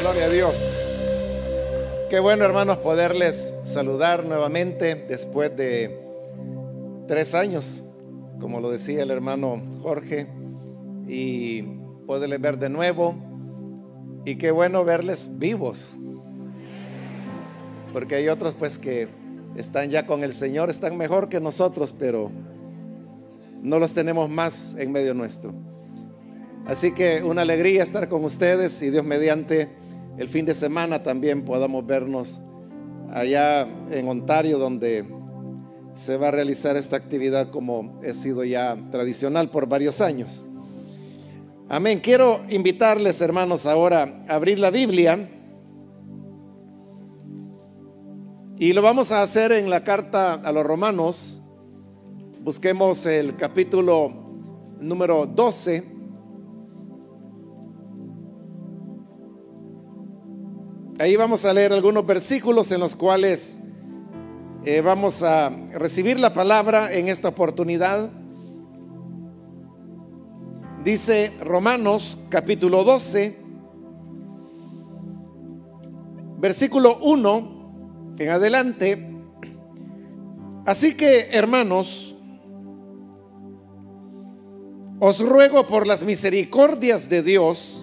[0.00, 0.74] Gloria a Dios.
[2.10, 5.96] Qué bueno, hermanos, poderles saludar nuevamente después de
[7.06, 7.82] tres años,
[8.40, 10.26] como lo decía el hermano Jorge,
[11.06, 11.62] y
[12.06, 13.14] poderles ver de nuevo.
[14.24, 15.96] Y qué bueno verles vivos.
[17.92, 19.06] Porque hay otros pues que
[19.54, 22.32] están ya con el Señor, están mejor que nosotros, pero
[23.62, 25.54] no los tenemos más en medio nuestro.
[26.68, 29.70] Así que una alegría estar con ustedes y Dios mediante
[30.18, 32.40] el fin de semana también podamos vernos
[33.10, 35.06] allá en Ontario donde
[35.94, 40.44] se va a realizar esta actividad como ha sido ya tradicional por varios años.
[41.70, 42.00] Amén.
[42.00, 45.26] Quiero invitarles, hermanos, ahora a abrir la Biblia.
[48.58, 51.40] Y lo vamos a hacer en la carta a los romanos.
[52.42, 54.12] Busquemos el capítulo
[54.80, 55.97] número 12.
[61.00, 63.60] Ahí vamos a leer algunos versículos en los cuales
[64.64, 68.10] eh, vamos a recibir la palabra en esta oportunidad.
[70.82, 73.38] Dice Romanos capítulo 12,
[76.38, 79.14] versículo 1 en adelante.
[80.66, 82.16] Así que, hermanos,
[84.98, 87.77] os ruego por las misericordias de Dios,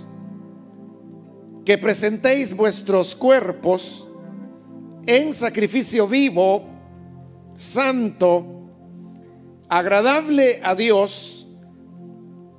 [1.66, 4.08] que presentéis vuestros cuerpos
[5.08, 6.64] en sacrificio vivo,
[7.56, 8.46] santo,
[9.68, 11.48] agradable a Dios,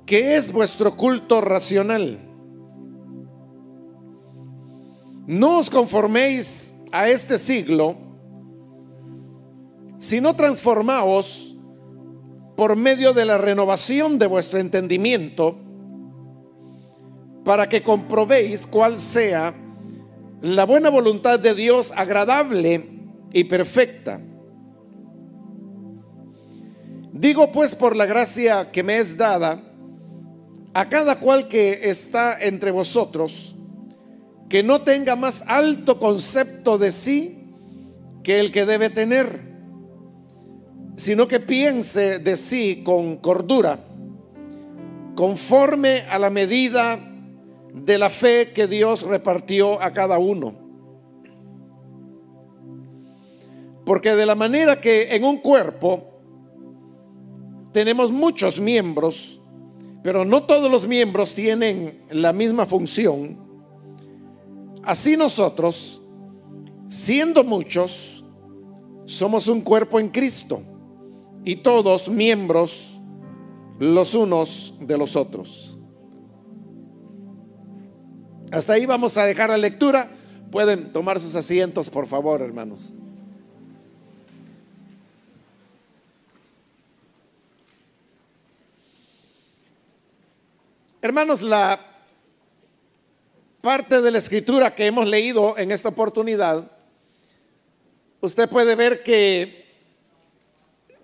[0.05, 2.19] que es vuestro culto racional.
[5.25, 7.97] No os conforméis a este siglo,
[9.99, 11.55] sino transformaos
[12.55, 15.57] por medio de la renovación de vuestro entendimiento
[17.47, 19.55] para que comprobéis cuál sea
[20.41, 22.89] la buena voluntad de Dios agradable
[23.31, 24.19] y perfecta.
[27.13, 29.63] Digo pues por la gracia que me es dada
[30.73, 33.55] a cada cual que está entre vosotros,
[34.49, 37.45] que no tenga más alto concepto de sí
[38.23, 39.39] que el que debe tener,
[40.97, 43.79] sino que piense de sí con cordura,
[45.15, 47.06] conforme a la medida
[47.85, 50.53] de la fe que Dios repartió a cada uno.
[53.85, 56.03] Porque de la manera que en un cuerpo
[57.71, 59.39] tenemos muchos miembros,
[60.03, 63.37] pero no todos los miembros tienen la misma función,
[64.83, 66.01] así nosotros,
[66.89, 68.25] siendo muchos,
[69.05, 70.61] somos un cuerpo en Cristo
[71.45, 72.99] y todos miembros
[73.79, 75.76] los unos de los otros.
[78.51, 80.09] Hasta ahí vamos a dejar la lectura.
[80.51, 82.93] Pueden tomar sus asientos, por favor, hermanos.
[91.01, 91.79] Hermanos, la
[93.61, 96.71] parte de la escritura que hemos leído en esta oportunidad,
[98.21, 99.67] usted puede ver que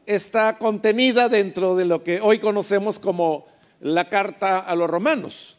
[0.06, 3.46] está contenida dentro de lo que hoy conocemos como
[3.82, 5.58] la carta a los romanos.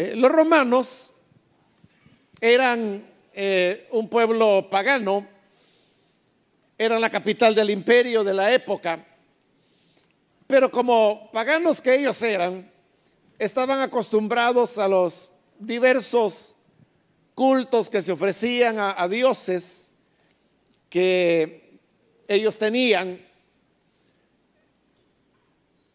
[0.00, 1.12] Eh, los romanos
[2.40, 5.28] eran eh, un pueblo pagano,
[6.78, 9.06] eran la capital del imperio de la época,
[10.46, 12.72] pero como paganos que ellos eran,
[13.38, 16.54] estaban acostumbrados a los diversos
[17.34, 19.90] cultos que se ofrecían a dioses
[20.88, 21.78] que
[22.26, 23.20] ellos tenían.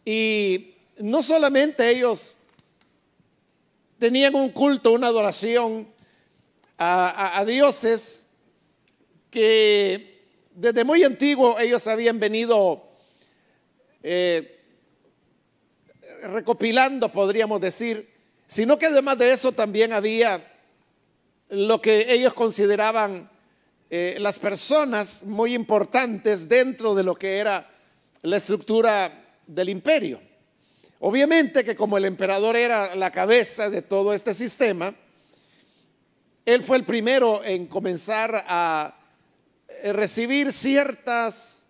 [0.05, 2.34] Y no solamente ellos
[3.97, 5.87] tenían un culto, una adoración
[6.77, 8.27] a, dioses
[9.29, 10.23] que
[10.53, 12.89] desde muy antiguo ellos habían venido
[14.03, 14.59] eh,
[16.23, 18.09] recopilando, podríamos decir,
[18.47, 20.53] sino que además de eso también había
[21.49, 23.29] lo que ellos consideraban
[23.89, 27.69] eh, las personas muy importantes dentro de lo que era
[28.23, 30.19] la estructura del imperio.
[31.07, 34.95] Obviamente que como el emperador era la cabeza de todo este sistema,
[36.47, 38.97] él fue el primero en comenzar a
[39.67, 41.67] eh, recibir ciertas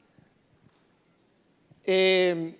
[1.83, 2.55] eh,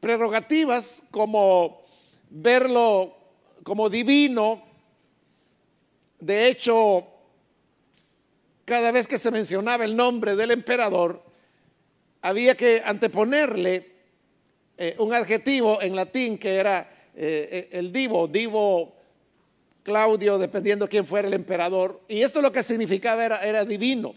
[0.00, 1.84] prerrogativas como
[2.30, 3.16] verlo
[3.62, 4.60] como divino.
[6.18, 7.06] De hecho,
[8.64, 11.22] cada vez que se mencionaba el nombre del emperador,
[12.22, 13.91] había que anteponerle
[14.84, 18.92] eh, un adjetivo en latín que era eh, eh, el divo, divo
[19.84, 22.00] Claudio, dependiendo quién fuera el emperador.
[22.08, 24.12] Y esto lo que significaba era, era divino.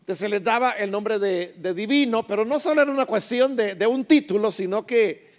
[0.00, 3.74] Entonces se les daba el nombre de, divino, pero no solo era una cuestión de,
[3.76, 5.30] de un título, sino que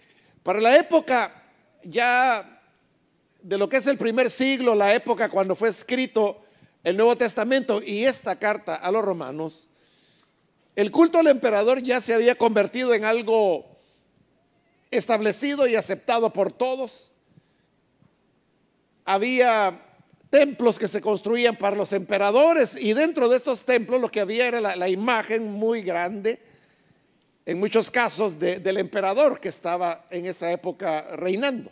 [0.42, 1.44] para la época
[1.84, 2.60] ya
[3.44, 6.44] de lo que es el primer siglo, la época cuando fue escrito
[6.84, 9.68] el Nuevo Testamento y esta carta a los romanos,
[10.75, 13.76] el culto al emperador ya se había convertido en algo
[14.92, 17.12] establecido y aceptado por todos
[19.07, 19.80] había
[20.30, 24.48] templos que se construían para los emperadores y dentro de estos templos lo que había
[24.48, 26.39] era la, imagen muy grande,
[27.45, 31.72] en muchos casos, del emperador que estaba en esa época reinando.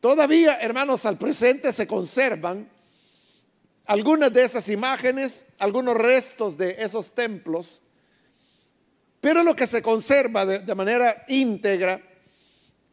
[0.00, 2.68] Todavía, hermanos, al presente se conservan
[3.84, 7.82] algunas de esas imágenes, algunos restos de esos templos,
[9.24, 11.98] pero lo que se conserva de manera íntegra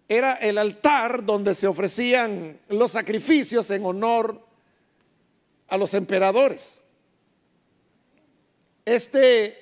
[0.08, 4.42] era el altar donde se ofrecían los sacrificios en honor
[5.68, 6.84] a los emperadores.
[8.86, 9.58] Este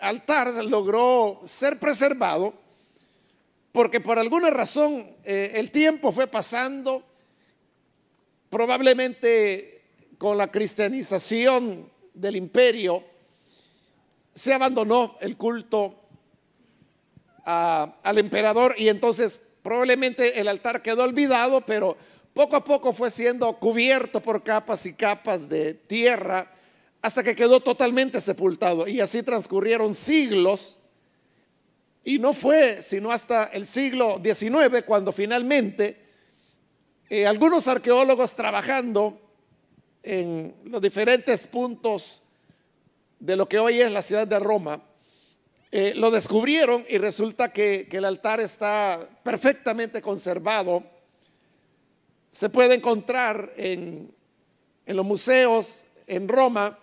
[0.00, 2.54] altar logró ser preservado
[3.70, 7.04] porque por alguna razón eh, el tiempo fue pasando,
[8.48, 9.82] probablemente
[10.16, 13.17] con la cristianización del imperio,
[14.38, 15.96] se abandonó el culto
[17.44, 21.96] al emperador y entonces probablemente el altar quedó olvidado, pero
[22.34, 26.52] poco a poco fue siendo cubierto por capas y capas de tierra
[27.02, 28.86] hasta que quedó totalmente sepultado.
[28.86, 30.78] Y así transcurrieron siglos.
[32.04, 36.00] Y no fue sino hasta el siglo XIX cuando finalmente
[37.10, 39.20] eh, algunos arqueólogos trabajando
[40.04, 42.22] en los diferentes puntos
[43.20, 44.82] de lo que hoy es la ciudad de Roma,
[45.70, 50.82] eh, lo descubrieron y resulta que, el altar está perfectamente conservado.
[52.30, 54.14] Se puede encontrar en,
[54.86, 56.78] los museos en Roma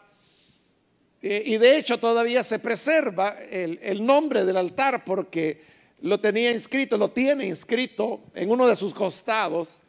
[1.21, 5.63] eh, y de hecho todavía se preserva el, nombre del altar porque
[6.01, 9.81] lo tenía inscrito, lo tiene inscrito en uno de sus costados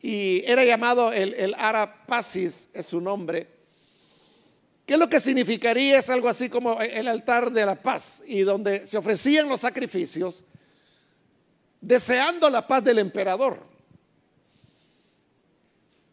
[0.00, 3.57] y era llamado el, el Arapasis, es su nombre.
[4.88, 5.98] ¿Qué es lo que significaría?
[5.98, 10.44] Es algo así como el altar de la paz y donde se ofrecían los sacrificios
[11.78, 13.62] deseando la paz del emperador.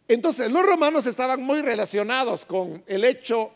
[0.10, 3.50] Entonces los romanos estaban muy relacionados con el hecho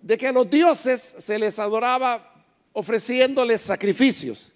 [0.00, 4.52] de que a los dioses se les adoraba ofreciéndoles sacrificios.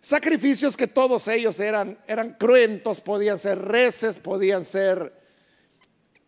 [0.00, 5.12] Sacrificios que todos ellos eran, eran cruentos, podían ser reces, podían ser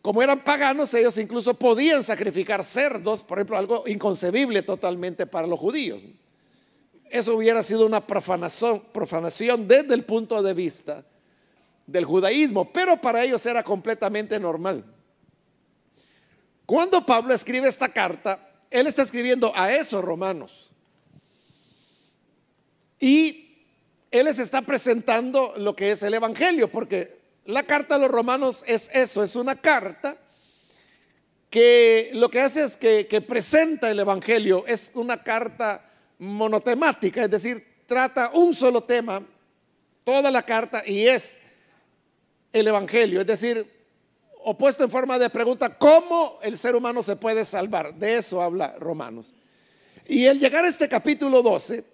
[0.03, 5.59] como eran paganos, ellos incluso podían sacrificar cerdos, por ejemplo, algo inconcebible totalmente para los
[5.59, 6.03] judíos.
[7.11, 8.83] Eso hubiera sido una profanación,
[9.67, 11.05] desde el punto de vista
[11.87, 14.85] del judaísmo, pero para ellos era completamente normal.
[16.65, 20.73] Cuando Pablo escribe esta carta, él está escribiendo a esos romanos.
[23.01, 23.67] Y
[24.11, 27.20] él les está presentando lo que es el Evangelio, porque
[27.51, 30.17] la carta a los romanos es eso, es una carta
[31.51, 35.85] que lo que hace es que, presenta el Evangelio, es una carta
[36.19, 39.23] monotemática, es decir, trata un solo tema,
[40.05, 41.39] toda la carta, y es
[42.53, 43.69] el Evangelio, es decir,
[44.45, 47.95] opuesto en forma de pregunta, ¿cómo el ser humano se puede salvar?
[47.95, 49.33] De eso habla Romanos.
[50.07, 51.85] Y al llegar a este capítulo 12,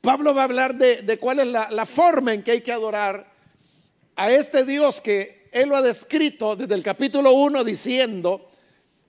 [0.00, 3.37] Pablo va a hablar de, cuál es la, la, forma en que hay que adorar
[4.18, 8.50] a este Dios que Él lo ha descrito desde el capítulo 1 diciendo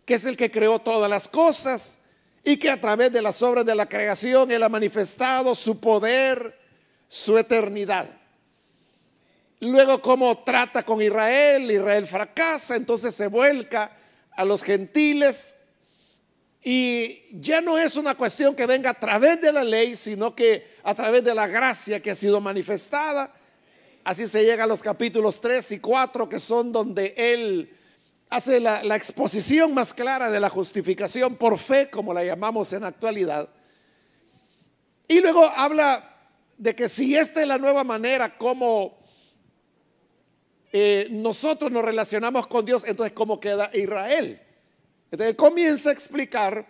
[0.05, 2.01] que es el que creó todas las cosas
[2.43, 6.55] y que a través de las obras de la creación Él ha manifestado su poder,
[7.07, 8.07] su eternidad.
[9.61, 13.91] Luego cómo trata con Israel, Israel fracasa, entonces se vuelca
[14.33, 15.55] a los gentiles
[16.63, 20.75] y ya no es una cuestión que venga a través de la ley, sino que
[20.83, 23.33] a través de la gracia que ha sido manifestada
[24.09, 27.77] Así se llega a los capítulos 3 y 4, que son donde él
[28.31, 33.47] hace la, exposición más clara de la justificación por fe, como la llamamos en actualidad.
[35.07, 36.11] Y luego habla
[36.57, 38.97] de que si esta es la nueva manera como
[40.73, 44.41] eh, nosotros nos relacionamos con Dios, entonces cómo queda Israel.
[45.11, 46.65] Entonces comienza a explicar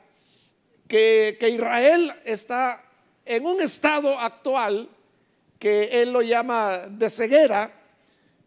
[0.90, 2.84] que, que Israel está
[3.24, 4.90] en un estado actual
[5.60, 7.72] que él lo llama de ceguera,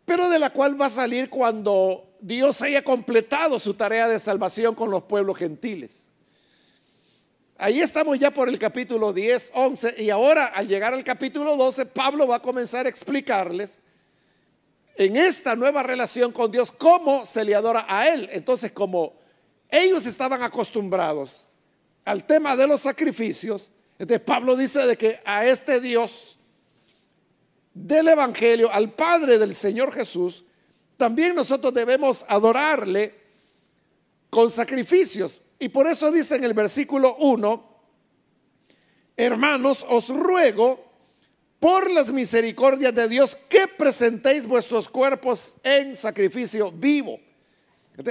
[0.05, 4.75] pero de la cual va a salir cuando Dios haya completado su tarea de salvación
[4.75, 6.11] con los pueblos gentiles.
[7.59, 11.87] Ahí estamos ya por el capítulo 10, 11 y ahora al llegar al capítulo 12,
[11.87, 13.81] Pablo va a comenzar a explicarles
[14.97, 18.29] en esta nueva relación con Dios, cómo se le adora a Él.
[18.33, 19.15] Entonces, como
[19.71, 21.47] ellos estaban acostumbrados
[22.05, 26.39] al tema de los sacrificios, entonces Pablo dice de que a este Dios
[27.75, 30.45] del Evangelio, al Padre del Señor Jesús,
[30.97, 33.15] también nosotros debemos adorarle
[34.31, 35.41] con sacrificios.
[35.59, 37.73] Y por eso dice en el versículo 1,
[39.17, 40.93] hermanos, os ruego
[41.61, 47.21] por las misericordias de Dios que presentéis vuestros cuerpos en sacrificio vivo.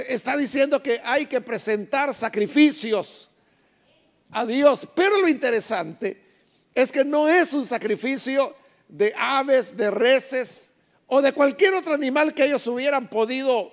[0.08, 3.30] Está diciendo que hay que presentar sacrificios
[4.30, 4.88] a Dios.
[4.94, 6.20] Pero lo interesante
[6.74, 8.54] es que no es un sacrificio
[8.92, 10.74] de aves, de reses
[11.06, 13.72] o de cualquier otro animal que ellos hubieran podido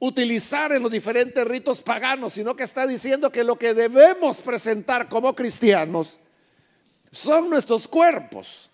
[0.00, 5.08] utilizar en los diferentes ritos paganos, sino que está diciendo que lo que debemos presentar
[5.08, 6.18] como cristianos
[7.12, 8.68] son nuestros cuerpos.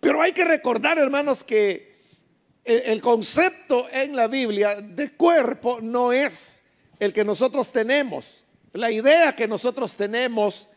[0.00, 1.94] Pero hay que recordar, hermanos, que
[2.62, 6.62] el concepto en la Biblia de cuerpo no es
[7.00, 8.44] el que nosotros tenemos.
[8.74, 10.68] La idea que nosotros tenemos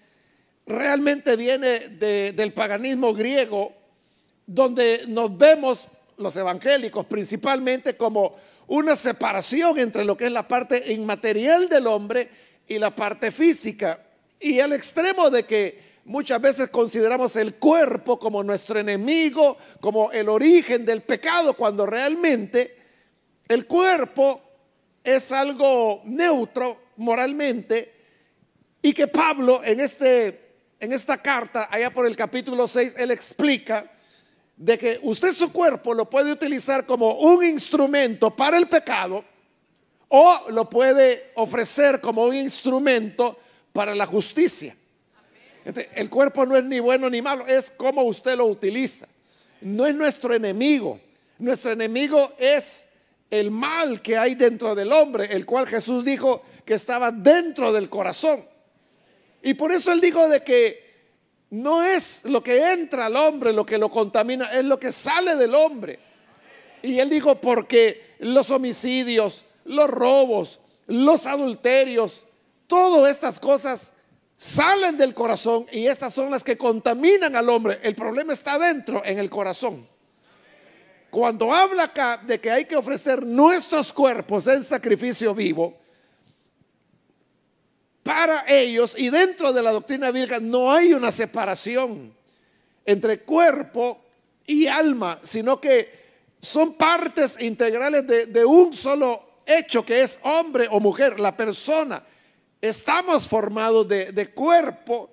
[0.67, 3.73] realmente viene del paganismo griego,
[4.45, 8.35] donde nos vemos los evangélicos principalmente como
[8.67, 12.29] una separación entre lo que es la parte inmaterial del hombre
[12.67, 14.03] y la parte física.
[14.39, 20.29] Y al extremo de que Muchas veces consideramos el cuerpo como nuestro enemigo, como el
[20.29, 22.77] origen del pecado, cuando realmente
[23.49, 24.41] el cuerpo
[25.03, 27.93] es algo neutro moralmente
[28.81, 30.46] y que Pablo en, este,
[30.79, 33.91] en esta carta, allá por el capítulo 6, él explica
[34.55, 39.23] de que usted su cuerpo lo puede utilizar como un instrumento para el pecado
[40.09, 43.37] o lo puede ofrecer como un instrumento
[43.73, 44.75] para la justicia.
[45.65, 49.07] Este, el cuerpo no es ni bueno ni malo, es como usted lo utiliza.
[49.61, 50.99] No es nuestro enemigo.
[51.39, 52.87] Nuestro enemigo es
[53.29, 57.89] el mal que hay dentro del hombre, el cual Jesús dijo que estaba dentro del
[57.89, 58.43] corazón.
[59.47, 61.05] Y por eso él dijo de que
[61.51, 65.37] no es lo que entra al hombre lo que lo contamina, es lo que sale
[65.37, 65.99] del hombre.
[66.81, 72.25] Y él dijo porque los homicidios, los robos, los adulterios,
[72.67, 73.93] todas estas cosas
[74.35, 77.79] salen del corazón y estas son las que contaminan al hombre.
[77.83, 79.87] El problema está dentro, en el corazón.
[81.09, 85.86] Cuando habla acá de que hay que ofrecer nuestros cuerpos en sacrificio vivo,
[88.07, 92.15] para ellos y dentro de la doctrina bíblica no hay una separación
[92.85, 93.99] entre cuerpo
[94.45, 96.07] y alma, sino que
[96.39, 102.01] son partes integrales de, de un solo hecho que es hombre o mujer, la persona.
[102.61, 105.09] Estamos formados de, cuerpo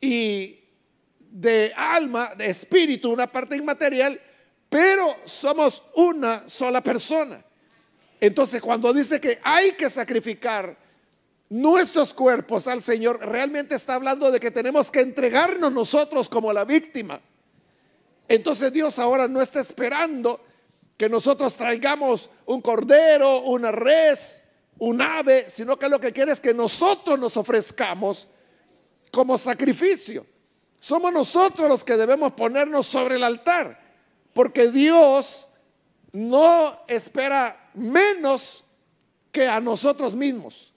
[0.00, 0.56] y
[1.18, 4.18] de alma, de espíritu, una parte inmaterial,
[4.70, 7.44] pero somos una sola persona.
[8.18, 10.87] Entonces, cuando dice que hay que sacrificar
[11.50, 16.64] nuestros cuerpos al Señor, realmente está hablando de que tenemos que entregarnos nosotros como la
[16.64, 17.20] víctima.
[18.28, 20.40] Entonces Dios ahora no está esperando
[20.96, 24.42] que nosotros traigamos un cordero, una res,
[24.78, 28.28] un ave, sino que lo que quiere es que nosotros nos ofrezcamos
[29.10, 30.26] como sacrificio.
[30.78, 33.78] Somos nosotros los que debemos ponernos sobre el altar,
[34.34, 35.48] porque Dios
[36.12, 38.64] no espera menos
[39.32, 40.74] que a nosotros mismos.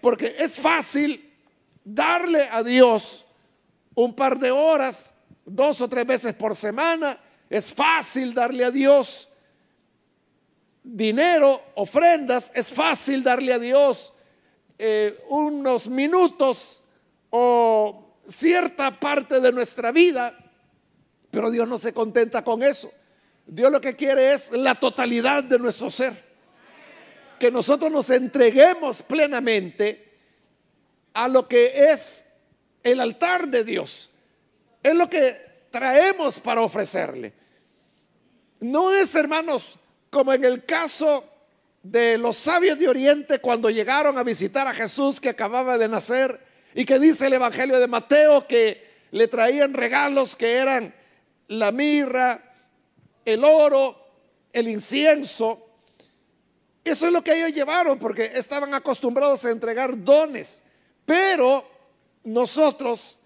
[0.00, 1.32] Porque es fácil
[1.84, 3.24] darle a Dios
[3.94, 7.18] un par de horas, dos o tres veces por semana.
[7.48, 9.28] Es fácil darle a Dios
[10.82, 14.12] dinero, ofrendas, es fácil darle a Dios
[14.78, 16.82] eh, unos minutos
[17.30, 20.36] o cierta parte de nuestra vida,
[21.30, 22.92] pero Dios no se contenta con eso.
[23.46, 26.25] Dios lo que quiere es la totalidad de nuestro ser.
[27.38, 30.12] Que nosotros nos entreguemos plenamente
[31.14, 32.26] a lo que es
[32.82, 34.10] el altar de Dios.
[34.82, 35.34] Es lo que
[35.70, 37.32] traemos para ofrecerle.
[38.60, 39.78] No es, hermanos,
[40.10, 41.24] como en el caso
[41.82, 46.40] de los sabios de Oriente cuando llegaron a visitar a Jesús que acababa de nacer
[46.74, 50.94] y que dice el Evangelio de Mateo que le traían regalos que eran
[51.48, 52.42] la mirra,
[53.24, 54.08] el oro,
[54.52, 55.65] el incienso.
[56.86, 60.62] Eso es lo que ellos llevaron porque estaban acostumbrados a entregar dones.
[61.04, 61.68] Pero
[62.22, 63.18] nosotros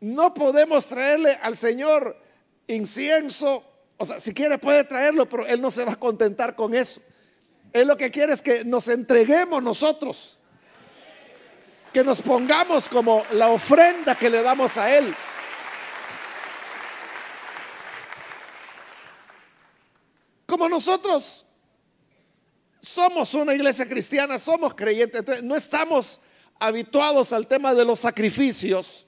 [0.00, 2.16] no podemos traerle al Señor
[2.66, 3.62] incienso,
[3.96, 7.00] o sea, si quiere puede traerlo, pero Él no se va a contentar con eso.
[7.72, 10.38] Él lo que quiere es que nos entreguemos nosotros.
[11.92, 15.14] Que nos pongamos como la ofrenda que le damos a Él.
[20.54, 21.44] como nosotros
[22.84, 26.20] somos una iglesia cristiana, somos creyentes, no estamos
[26.58, 29.06] habituados al tema de los sacrificios,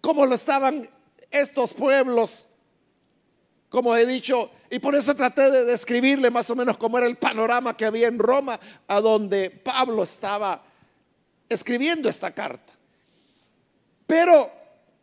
[0.00, 0.88] como lo estaban
[1.30, 2.48] estos pueblos,
[3.68, 7.16] como he dicho, y por eso traté de describirle más o menos cómo era el
[7.16, 10.64] panorama que había en Roma, a donde Pablo estaba
[11.48, 12.72] escribiendo esta carta.
[14.06, 14.50] Pero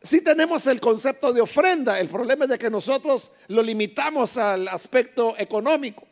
[0.02, 4.68] si tenemos el concepto de ofrenda, el problema es de que nosotros lo limitamos al
[4.68, 6.11] aspecto económico.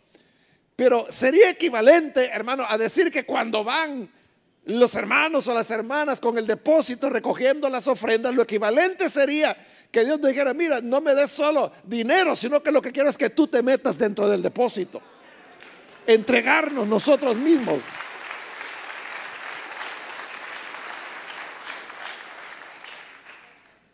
[0.79, 4.09] Pero sería equivalente, hermano, a decir que cuando van
[4.63, 9.57] los hermanos o las hermanas con el depósito recogiendo las ofrendas, lo equivalente sería
[9.91, 13.17] que Dios dijera, mira, no me des solo dinero, sino que lo que quiero es
[13.17, 15.01] que tú te metas dentro del depósito.
[16.07, 17.79] Entregarnos nosotros mismos.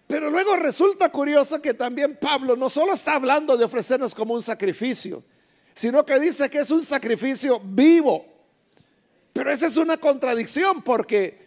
[0.06, 4.44] Pero luego resulta curioso que también Pablo no solo está hablando de ofrecernos como un
[4.44, 5.24] sacrificio,
[5.76, 8.26] sino que dice que es un sacrificio vivo.
[9.34, 11.46] Pero esa es una contradicción porque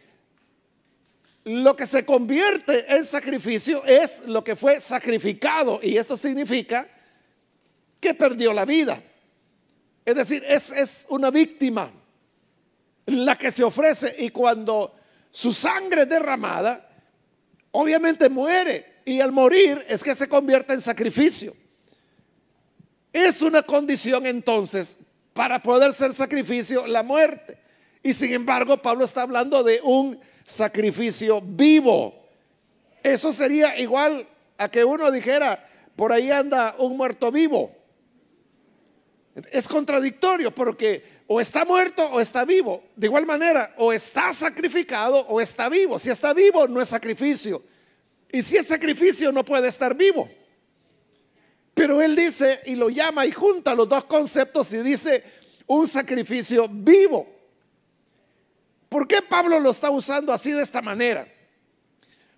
[1.44, 6.86] lo que se convierte en sacrificio es lo que fue sacrificado y esto significa
[7.98, 9.02] que perdió la vida.
[10.04, 11.90] Es decir, es, es una víctima
[13.06, 14.94] la que se ofrece y cuando
[15.30, 16.86] su sangre es derramada,
[17.70, 21.56] obviamente muere y al morir es que se convierte en sacrificio.
[23.12, 24.98] Es una condición entonces
[25.32, 27.58] para poder ser sacrificio la muerte.
[28.02, 32.26] Y sin embargo, Pablo está hablando de un sacrificio vivo.
[33.02, 37.74] Eso sería igual a que uno dijera, por ahí anda un muerto vivo.
[39.52, 42.82] Es contradictorio porque o está muerto o está vivo.
[42.96, 45.98] De igual manera, o está sacrificado o está vivo.
[45.98, 47.62] Si está vivo, no es sacrificio.
[48.32, 50.28] Y si es sacrificio, no puede estar vivo.
[51.78, 55.22] Pero él dice y lo llama y junta los dos conceptos y dice
[55.68, 57.24] un sacrificio vivo.
[58.88, 61.32] ¿Por qué Pablo lo está usando así de esta manera?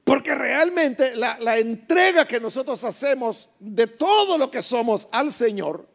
[0.05, 5.89] Porque realmente la, entrega que nosotros hacemos de todo lo que somos al Señor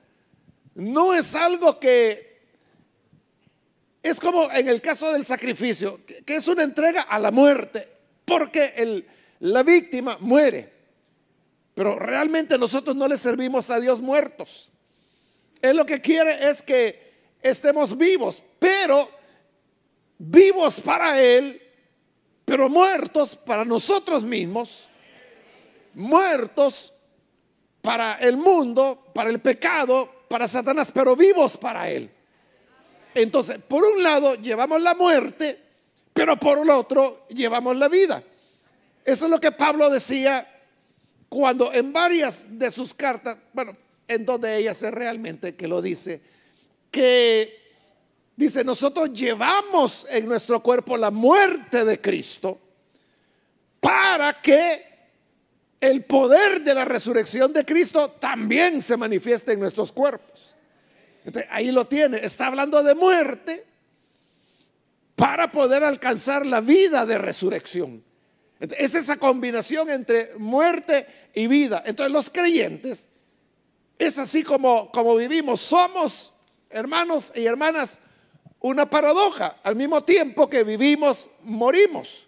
[0.74, 2.48] no es algo que
[4.02, 7.88] es como en el caso del sacrificio, que, es una entrega a la muerte,
[8.26, 9.06] porque
[9.42, 10.75] la víctima muere.
[11.76, 14.72] Pero realmente nosotros no le servimos a Dios muertos.
[15.62, 19.10] Él lo que quiere es que estemos vivos, pero
[20.18, 21.62] vivos para Él,
[22.46, 24.88] pero muertos para nosotros mismos,
[25.94, 26.94] muertos
[27.82, 32.10] para el mundo, para el pecado, para Satanás, pero vivos para Él.
[33.14, 35.60] Entonces, por un lado llevamos la muerte,
[36.14, 38.24] pero por el otro llevamos la vida.
[39.04, 40.55] Eso es lo que Pablo decía
[41.36, 43.76] cuando en varias de sus cartas, bueno,
[44.08, 46.22] en donde ella es realmente que lo dice,
[46.90, 47.66] que
[48.38, 52.60] Dice, nosotros llevamos en nuestro cuerpo la muerte de Cristo
[53.80, 54.86] para que
[55.80, 60.54] el poder de la resurrección de Cristo también se manifieste en nuestros cuerpos.
[61.50, 63.66] ahí lo tiene, está hablando de muerte
[65.16, 68.04] para poder alcanzar la vida de resurrección.
[68.60, 71.84] Es esa combinación entre muerte y vida.
[71.86, 73.10] Entonces los creyentes
[73.98, 75.62] es así como, como vivimos.
[75.62, 76.34] Somos
[76.70, 78.00] hermanos y hermanas
[78.60, 79.58] una paradoja.
[79.64, 82.28] Al mismo tiempo que vivimos, morimos.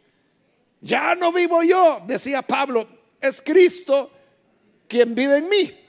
[0.82, 2.88] Ya no vivo yo, decía Pablo,
[3.20, 4.12] es Cristo
[4.88, 5.80] quien vive en mí.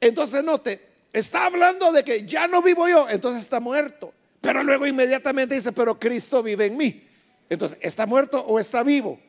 [0.00, 0.80] Entonces note,
[1.12, 4.12] está hablando de que ya no vivo yo, entonces está muerto.
[4.40, 7.08] Pero luego inmediatamente dice, pero Cristo vive en mí.
[7.52, 9.20] Entonces, ¿está muerto o está vivo?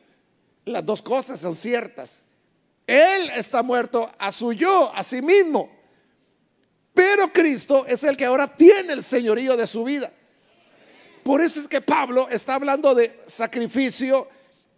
[0.64, 2.22] Las dos cosas son ciertas.
[2.86, 5.70] Él está muerto a su yo, a sí mismo.
[6.94, 10.10] Pero Cristo es el que ahora tiene el señorío de su vida.
[11.22, 14.26] Por eso es que Pablo está hablando de sacrificio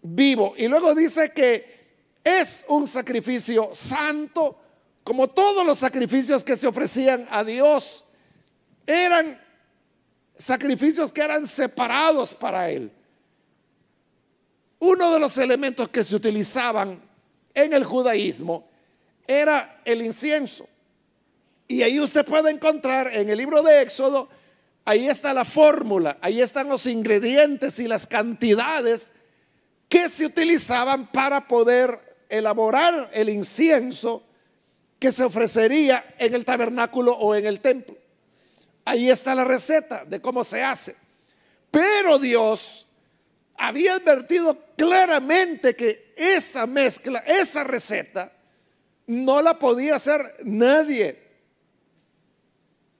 [0.02, 0.54] vivo.
[0.56, 1.76] Y luego dice que
[2.24, 4.58] es un sacrificio santo,
[5.04, 8.04] como todos los sacrificios que se ofrecían a Dios.
[8.88, 9.40] Eran
[10.36, 12.90] sacrificios que eran separados para Él.
[14.78, 17.00] Uno de los elementos que se utilizaban
[17.54, 18.68] en el judaísmo
[19.26, 20.68] era el incienso.
[21.68, 24.28] Y ahí usted puede encontrar en el libro de Éxodo,
[24.84, 29.10] ahí está la fórmula, ahí están los ingredientes y las cantidades
[29.88, 34.22] que se utilizaban para poder elaborar el incienso
[34.98, 37.96] que se ofrecería en el tabernáculo o en el templo.
[38.84, 40.96] Ahí está la receta de cómo se hace.
[41.70, 42.85] Pero Dios
[43.58, 48.32] había advertido claramente que esa mezcla, esa receta,
[49.06, 51.26] no la podía hacer nadie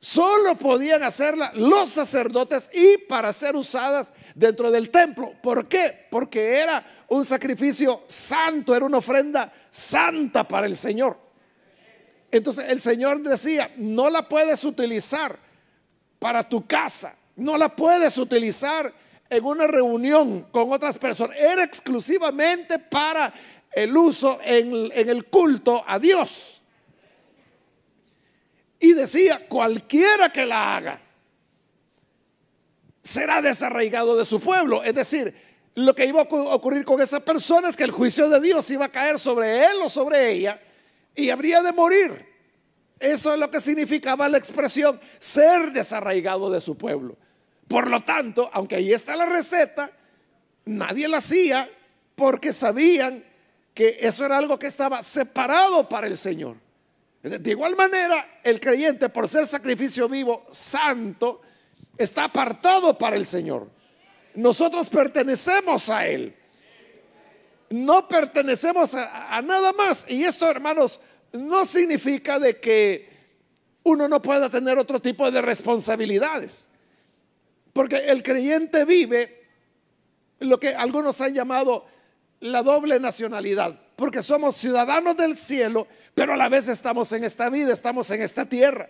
[0.06, 5.32] solo podían hacerla los sacerdotes y para ser usadas dentro del templo.
[5.42, 6.06] ¿Por qué?
[6.12, 11.18] Porque era un sacrificio santo, era una ofrenda santa para el Señor.
[12.30, 15.36] Entonces el Señor decía, no la puedes utilizar
[16.20, 18.92] para tu casa, no la puedes utilizar
[19.28, 23.32] en una reunión con otras personas, era exclusivamente para
[23.72, 26.62] el uso en, el culto a Dios.
[28.78, 31.00] Y decía, cualquiera que la haga
[33.02, 34.82] será desarraigado de su pueblo.
[34.82, 35.34] Es decir,
[35.74, 38.86] lo que iba a ocurrir con esa persona es que el juicio de Dios iba
[38.86, 40.60] a caer sobre él o sobre ella
[41.14, 42.26] y habría de morir.
[42.98, 47.16] Eso es lo que significaba la expresión ser desarraigado de su pueblo.
[47.68, 49.90] Por lo tanto, aunque ahí está la receta,
[50.64, 51.68] nadie la hacía
[52.14, 53.24] porque sabían
[53.74, 56.56] que eso era algo que estaba separado para el Señor.
[57.22, 61.42] De igual manera, el creyente, por ser sacrificio vivo, santo,
[61.98, 63.68] está apartado para el Señor.
[64.34, 66.34] Nosotros pertenecemos a Él.
[67.68, 70.06] No pertenecemos a, nada más.
[70.08, 71.00] Y esto, hermanos,
[71.32, 73.08] no significa de que
[73.82, 76.68] uno no pueda tener otro tipo de responsabilidades.
[77.76, 79.44] Porque el creyente vive
[80.38, 81.84] lo que algunos han llamado
[82.40, 83.78] la doble nacionalidad.
[83.96, 88.22] Porque somos ciudadanos del cielo, pero a la vez estamos en esta vida, estamos en
[88.22, 88.88] esta tierra.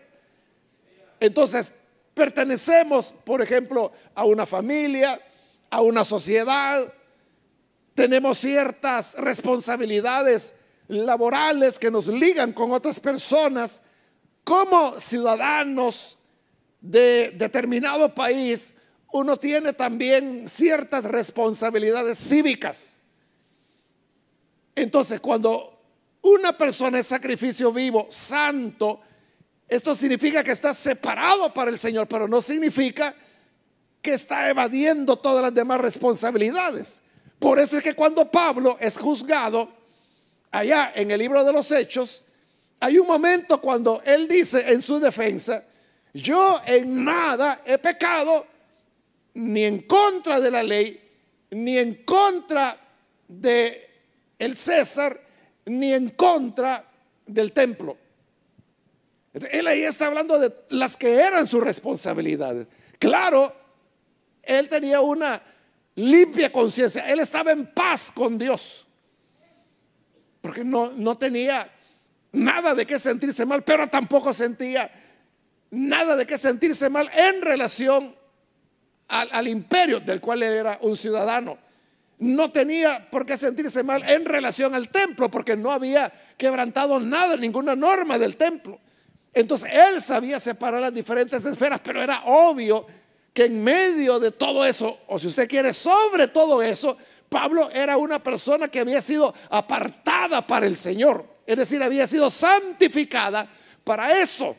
[1.18, 1.72] Entonces,
[2.14, 5.20] pertenecemos, por ejemplo, a una familia,
[5.68, 6.94] a una sociedad,
[7.96, 10.54] tenemos ciertas responsabilidades
[10.86, 13.82] laborales que nos ligan con otras personas
[14.44, 16.18] como ciudadanos
[16.80, 18.74] de determinado país,
[19.12, 22.98] uno tiene también ciertas responsabilidades cívicas.
[24.74, 25.80] Entonces, cuando
[26.22, 29.00] una persona es sacrificio vivo, santo,
[29.68, 33.14] esto significa que está separado para el Señor, pero no significa
[34.02, 37.00] que está evadiendo todas las demás responsabilidades.
[37.38, 39.68] Por eso es que cuando Pablo es juzgado,
[40.50, 42.22] allá en el libro de los Hechos,
[42.80, 45.64] hay un momento cuando él dice en su defensa,
[46.12, 48.46] yo en nada he pecado,
[49.36, 50.98] ni en contra de la ley,
[51.50, 52.74] ni en contra
[53.28, 53.90] de
[54.38, 55.20] el César,
[55.66, 56.82] ni en contra
[57.26, 57.98] del templo.
[59.50, 62.66] Él ahí está hablando de las que eran sus responsabilidades.
[62.98, 63.54] Claro,
[64.42, 65.42] él tenía una
[65.96, 68.86] limpia conciencia, él estaba en paz con Dios,
[70.40, 71.70] porque no, no tenía
[72.32, 74.90] nada de qué sentirse mal, pero tampoco sentía
[75.70, 78.15] nada de qué sentirse mal en relación
[79.08, 81.58] al, imperio del cual él era un ciudadano
[82.18, 87.36] no tenía por qué sentirse mal en relación al templo, porque no había quebrantado nada,
[87.36, 88.80] ninguna norma del templo.
[89.34, 92.86] Entonces él sabía separar las diferentes esferas, pero era obvio
[93.34, 96.96] que en medio de todo eso, o si usted quiere, sobre todo eso,
[97.28, 102.30] Pablo era una persona que había sido apartada para el Señor, es decir, había sido
[102.30, 103.46] santificada
[103.84, 104.56] para eso.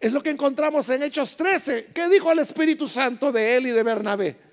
[0.00, 1.90] Es lo que encontramos en Hechos 13.
[1.94, 4.50] ¿Qué dijo el Espíritu Santo de él y de Bernabé?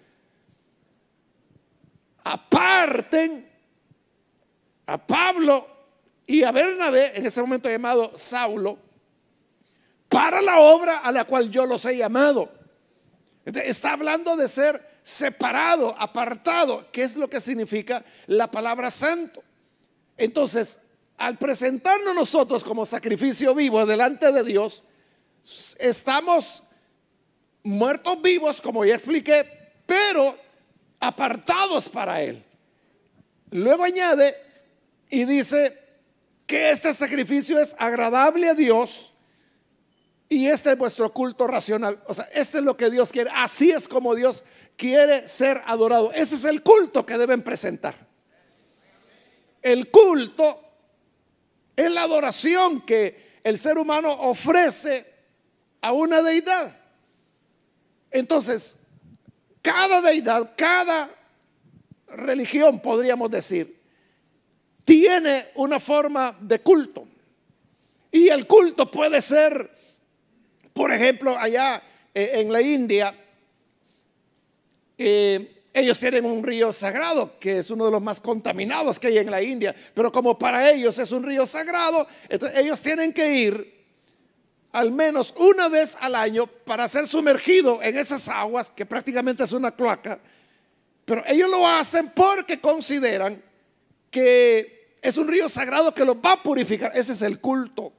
[2.28, 3.50] aparten
[4.86, 5.68] a Pablo
[6.26, 8.78] y a Bernabé, en ese momento llamado Saulo,
[10.10, 12.52] para la obra a la cual yo los he llamado.
[13.46, 19.42] Está hablando de ser separado, apartado, que es lo que significa la palabra santo.
[20.18, 20.80] Entonces,
[21.18, 24.84] al presentarnos nosotros como sacrificio vivo delante de Dios,
[25.80, 26.64] estamos
[27.64, 29.48] muertos vivos, como ya expliqué,
[29.86, 30.38] pero
[31.00, 32.44] apartados para Él.
[33.52, 34.36] Luego añade
[35.10, 35.78] y dice
[36.46, 39.14] que este sacrificio es agradable a Dios
[40.30, 42.02] y este es vuestro culto racional.
[42.08, 43.30] O sea, este es lo que Dios quiere.
[43.34, 44.44] Así es como Dios
[44.76, 46.12] quiere ser adorado.
[46.14, 47.96] Ese es el culto que deben presentar.
[49.62, 50.62] El culto
[51.76, 55.17] es la adoración que el ser humano ofrece
[55.88, 56.76] a una deidad.
[58.12, 58.76] Entonces,
[59.62, 61.10] cada deidad, cada
[62.10, 63.80] religión, podríamos decir,
[64.84, 67.08] tiene una forma de culto.
[68.12, 69.72] Y el culto puede ser,
[70.74, 71.82] por ejemplo, allá
[72.14, 73.16] eh, en la India,
[74.98, 79.20] eh, ellos tienen un río sagrado, que es uno de los más contaminados que hay
[79.20, 83.36] en la India, pero como para ellos es un río sagrado, entonces ellos tienen que
[83.36, 83.77] ir
[84.78, 89.52] al menos una vez al año para ser sumergido en esas aguas, que prácticamente es
[89.52, 90.20] una cloaca,
[91.04, 93.42] pero ellos lo hacen porque consideran
[94.12, 96.92] que es un río sagrado que los va a purificar.
[96.94, 97.92] Ese es el culto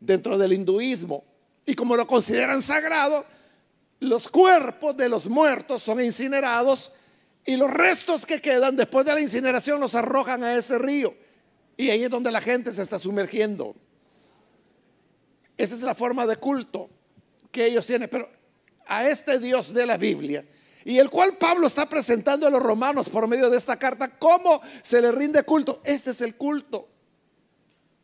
[0.00, 1.22] dentro del hinduismo.
[1.66, 3.26] Y como lo consideran sagrado,
[4.00, 6.92] los cuerpos de los muertos son incinerados
[7.44, 11.14] y los restos que quedan después de la incineración los arrojan a ese río.
[11.76, 13.76] Y ahí es donde la gente se está sumergiendo.
[15.58, 16.88] Esa es la forma de culto
[17.50, 18.08] que ellos tienen.
[18.08, 18.30] Pero
[18.86, 20.44] a este Dios de la Biblia,
[20.84, 24.62] y el cual Pablo está presentando a los romanos por medio de esta carta, ¿cómo
[24.82, 25.82] se le rinde culto?
[25.84, 26.88] Este es el culto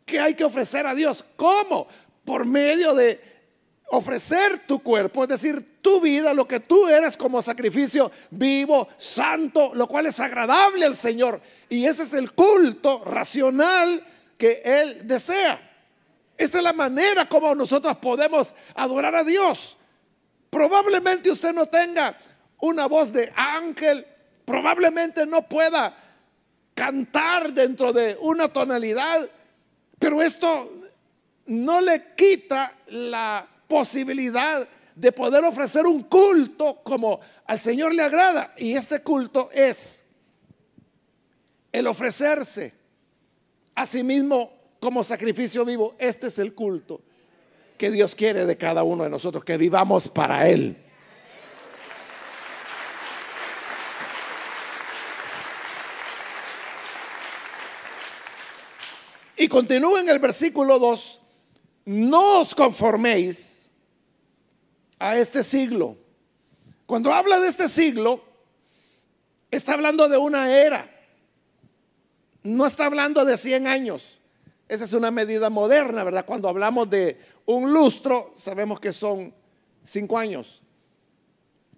[0.05, 1.25] que hay que ofrecer a Dios.
[1.37, 1.87] ¿Cómo?
[2.25, 3.21] Por medio de
[3.87, 9.73] ofrecer tu cuerpo, es decir, tu vida, lo que tú eres como sacrificio vivo, santo,
[9.75, 11.41] lo cual es agradable al Señor.
[11.69, 14.05] Y ese es el culto racional
[14.37, 15.74] que Él desea.
[16.37, 19.77] Esta es la manera como nosotros podemos adorar a Dios.
[20.51, 22.17] Probablemente usted no tenga
[22.61, 24.07] una voz de ángel,
[24.45, 25.95] probablemente no pueda
[26.75, 29.29] cantar dentro de una tonalidad,
[29.99, 30.71] pero esto
[31.47, 38.55] no le quita la posibilidad de poder ofrecer un culto como al Señor le agrada.
[38.57, 40.05] Y este culto es
[41.73, 42.73] el ofrecerse
[43.75, 44.53] a sí mismo
[44.85, 45.95] como sacrificio vivo.
[45.99, 47.01] Este es el culto
[47.79, 50.77] que Dios quiere de cada uno de nosotros, que vivamos para Él.
[59.39, 61.21] Y continúa en el versículo 2,
[61.87, 63.73] no os conforméis
[64.99, 65.97] a este siglo.
[66.85, 68.23] Cuando habla de este siglo,
[69.51, 70.91] está hablando de una era.
[72.43, 74.19] No está hablando de 100 años.
[74.69, 76.25] Esa es una medida moderna, ¿verdad?
[76.25, 79.35] Cuando hablamos de un lustro, sabemos que son
[79.83, 80.63] 5 años.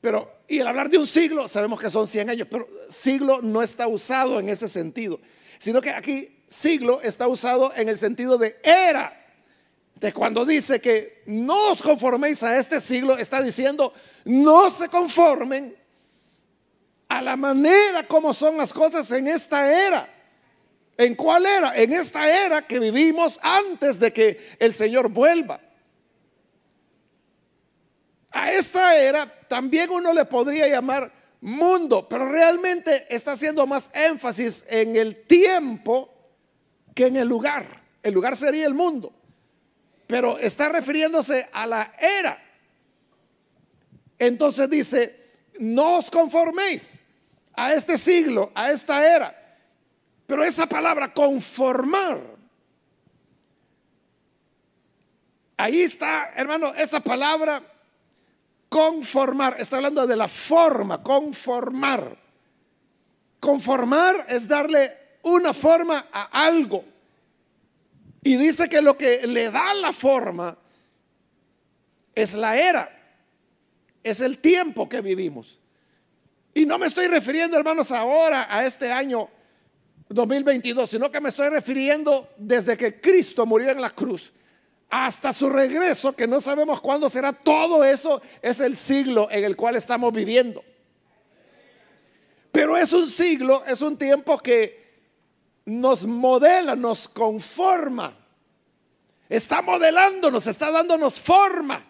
[0.00, 3.62] Pero, y el hablar de un siglo, sabemos que son 100 años, pero siglo no
[3.62, 5.20] está usado en ese sentido,
[5.58, 9.12] sino que aquí siglo está usado en el sentido de era.
[9.96, 13.92] De cuando dice que no os conforméis a este siglo, está diciendo
[14.26, 15.74] no se conformen
[17.08, 20.15] a la manera como son las cosas en esta era.
[20.98, 21.76] ¿En cuál era?
[21.76, 25.60] En esta era que vivimos antes de que el Señor vuelva.
[28.32, 34.64] A esta era también uno le podría llamar mundo, pero realmente está haciendo más énfasis
[34.68, 36.12] en el tiempo
[36.94, 37.66] que en el lugar.
[38.02, 39.12] El lugar sería el mundo
[40.06, 42.42] pero está refiriéndose a la era.
[44.18, 47.02] Entonces dice, no os conforméis
[47.54, 49.45] a este siglo, a esta era.
[50.26, 52.20] Pero esa palabra, conformar,
[55.56, 57.62] ahí está, hermano, esa palabra,
[58.68, 62.18] conformar, está hablando de la forma, conformar.
[63.38, 66.84] Conformar es darle una forma a algo.
[68.22, 70.58] Y dice que lo que le da la forma
[72.12, 72.90] es la era,
[74.02, 75.60] es el tiempo que vivimos.
[76.54, 79.28] Y no me estoy refiriendo, hermanos, ahora a este año
[80.08, 84.32] 2022, sino que me estoy refiriendo desde que Cristo murió en la cruz
[84.88, 87.32] hasta su regreso, que no sabemos cuándo será.
[87.32, 90.62] Todo eso es el siglo en el cual estamos viviendo.
[92.52, 94.86] Pero es un siglo, es un tiempo que
[95.66, 98.16] nos modela, nos conforma.
[99.28, 101.84] Está modelándonos, está dándonos forma.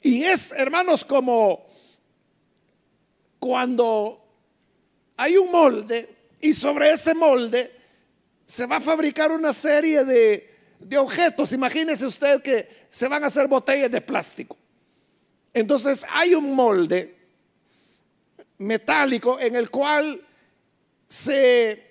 [0.00, 1.66] Y es, hermanos, como
[3.40, 4.24] cuando
[5.16, 7.72] hay un molde y sobre ese molde
[8.44, 11.52] se va a fabricar una serie de, de objetos.
[11.52, 14.56] Imagínese usted que se van a hacer botellas de plástico.
[15.52, 17.16] Entonces hay un molde
[18.58, 20.22] metálico en el cual
[21.06, 21.86] se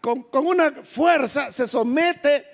[0.00, 2.44] con, una fuerza se somete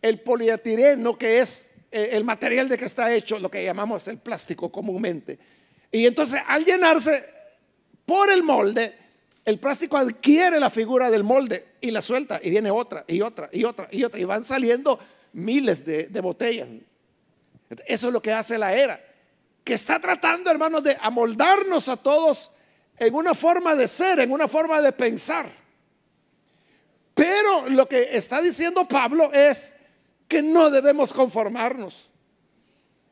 [0.00, 4.18] el polietileno, que es eh, el material de que está hecho, lo que llamamos el
[4.18, 5.38] plástico comúnmente.
[5.90, 7.24] Y entonces al llenarse
[8.08, 8.94] por el molde,
[9.44, 13.50] el plástico adquiere la figura del molde y la suelta y viene otra y otra
[13.52, 14.98] y otra y otra y van saliendo
[15.34, 16.70] miles de, de botellas.
[17.86, 18.98] Eso es lo que hace la era,
[19.62, 22.50] que está tratando, hermanos, de amoldarnos a todos
[22.96, 25.46] en una forma de ser, en una forma de pensar.
[27.12, 29.76] Pero lo que está diciendo Pablo es
[30.26, 32.14] que no debemos conformarnos.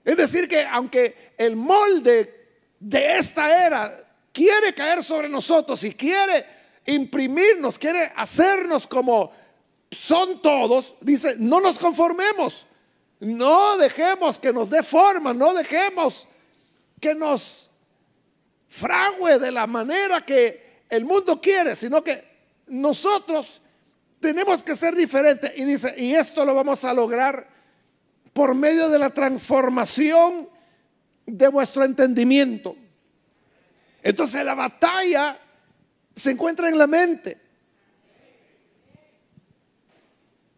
[0.07, 2.33] Es decir, que aunque el molde
[2.81, 4.06] de esta era
[4.37, 6.45] quiere caer sobre nosotros y quiere
[6.85, 9.33] imprimirnos, quiere hacernos como
[9.91, 12.67] son todos, dice, no nos conformemos,
[13.19, 16.29] no dejemos que nos dé forma, no dejemos
[17.01, 17.71] que nos
[18.69, 22.23] frague de la manera que el mundo quiere, sino que
[22.67, 23.63] nosotros
[24.21, 25.51] tenemos que ser diferentes.
[25.57, 27.49] Y dice, y esto lo vamos a lograr
[28.35, 30.47] por medio de la transformación
[31.25, 32.77] de vuestro entendimiento.
[34.07, 35.37] Entonces la batalla
[36.15, 37.41] se encuentra en la mente.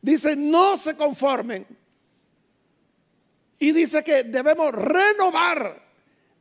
[0.02, 1.66] Dice, no se conformen.
[3.58, 5.82] Y dice que debemos renovar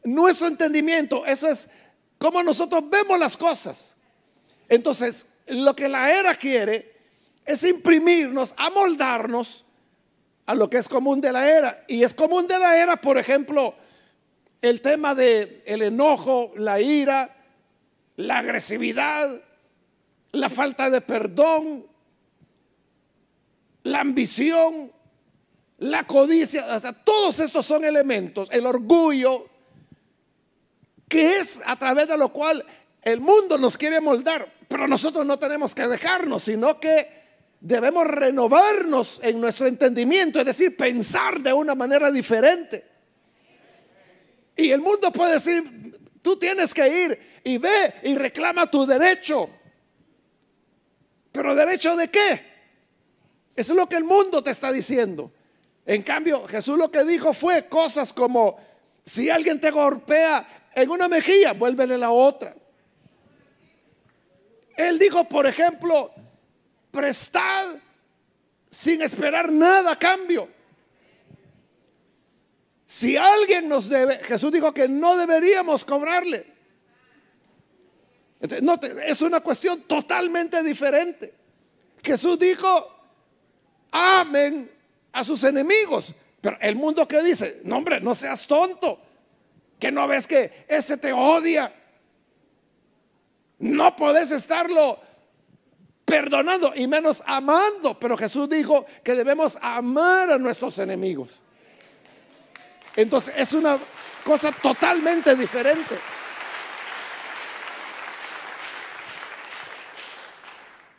[0.03, 1.25] nuestro entendimiento.
[1.25, 1.69] Eso es
[2.17, 3.95] como nosotros vemos las cosas.
[4.67, 6.93] Entonces, lo que la era quiere
[7.45, 9.63] es imprimirnos, amoldarnos
[10.45, 11.85] a lo que es común de la era.
[11.87, 13.75] Y es común de la era, por ejemplo,
[14.61, 17.35] el tema de el enojo, la ira,
[18.15, 19.41] la agresividad,
[20.31, 21.85] la falta de perdón,
[23.83, 24.91] la ambición,
[25.79, 29.47] la codicia, o sea, todos estos son elementos, el orgullo,
[31.07, 32.65] que es a través de lo cual
[33.03, 37.07] el mundo nos quiere moldar, pero nosotros no tenemos que dejarnos, sino que
[37.59, 42.96] debemos renovarnos en nuestro entendimiento, es decir, pensar de una manera diferente.
[44.57, 49.49] Y el mundo puede decir, tú tienes que ir y ve y reclama tu derecho.
[51.31, 52.41] Pero derecho de qué?
[53.55, 55.31] Eso es lo que el mundo te está diciendo.
[55.85, 58.57] En cambio, Jesús lo que dijo fue cosas como,
[59.05, 62.55] si alguien te golpea en una mejilla, vuélvele la otra.
[64.75, 66.11] Él dijo, por ejemplo,
[66.91, 67.75] prestad
[68.69, 70.49] sin esperar nada a cambio.
[72.87, 76.45] Si alguien nos debe, Jesús dijo que no deberíamos cobrarle.
[78.61, 81.33] No, es una cuestión totalmente diferente.
[82.01, 82.89] Jesús dijo,
[83.91, 84.71] amen
[85.11, 86.13] a sus enemigos.
[86.39, 89.01] Pero el mundo que dice, no hombre, no seas tonto,
[89.77, 91.73] que no ves que ese te odia.
[93.59, 94.97] No podés estarlo
[96.05, 97.99] perdonando y menos amando.
[97.99, 101.41] Pero Jesús dijo que debemos amar a nuestros enemigos.
[102.97, 103.79] Entonces es una
[104.25, 105.95] cosa totalmente diferente.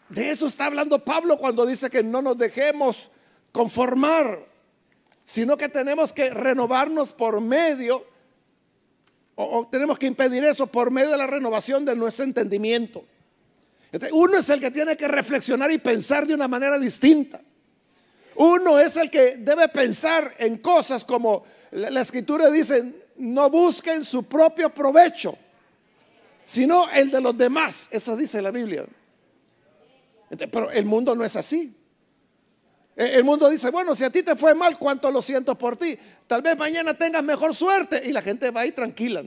[0.09, 3.11] De eso está hablando Pablo cuando dice que no nos dejemos
[3.53, 4.47] conformar,
[5.25, 8.07] sino que tenemos que renovarnos por medio,
[9.35, 13.05] o, tenemos que impedir eso por medio de la renovación de nuestro entendimiento.
[14.13, 17.41] Uno es el que tiene que reflexionar y pensar de una manera distinta.
[18.37, 24.25] Uno es el que debe pensar en cosas como la, escritura dice, no busquen su
[24.25, 25.37] propio provecho,
[26.45, 27.89] sino el de los demás.
[27.91, 28.85] Eso dice la Biblia.
[30.51, 31.75] Pero el mundo no es así.
[32.97, 35.97] El mundo dice, bueno, si a ti te fue mal, ¿cuánto lo siento por ti?
[36.27, 39.23] Tal vez mañana tengas mejor suerte y la gente va ahí tranquila.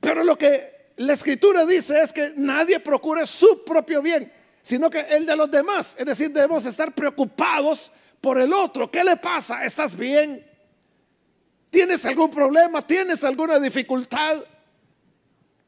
[0.00, 5.00] Pero lo que la escritura dice es que nadie procure su propio bien, sino que
[5.00, 5.94] el de los demás.
[5.98, 8.90] Es decir, debemos estar preocupados por el otro.
[8.90, 9.64] ¿Qué le pasa?
[9.64, 10.46] ¿Estás bien?
[11.70, 12.86] ¿Tienes algún problema?
[12.86, 14.44] ¿Tienes alguna dificultad?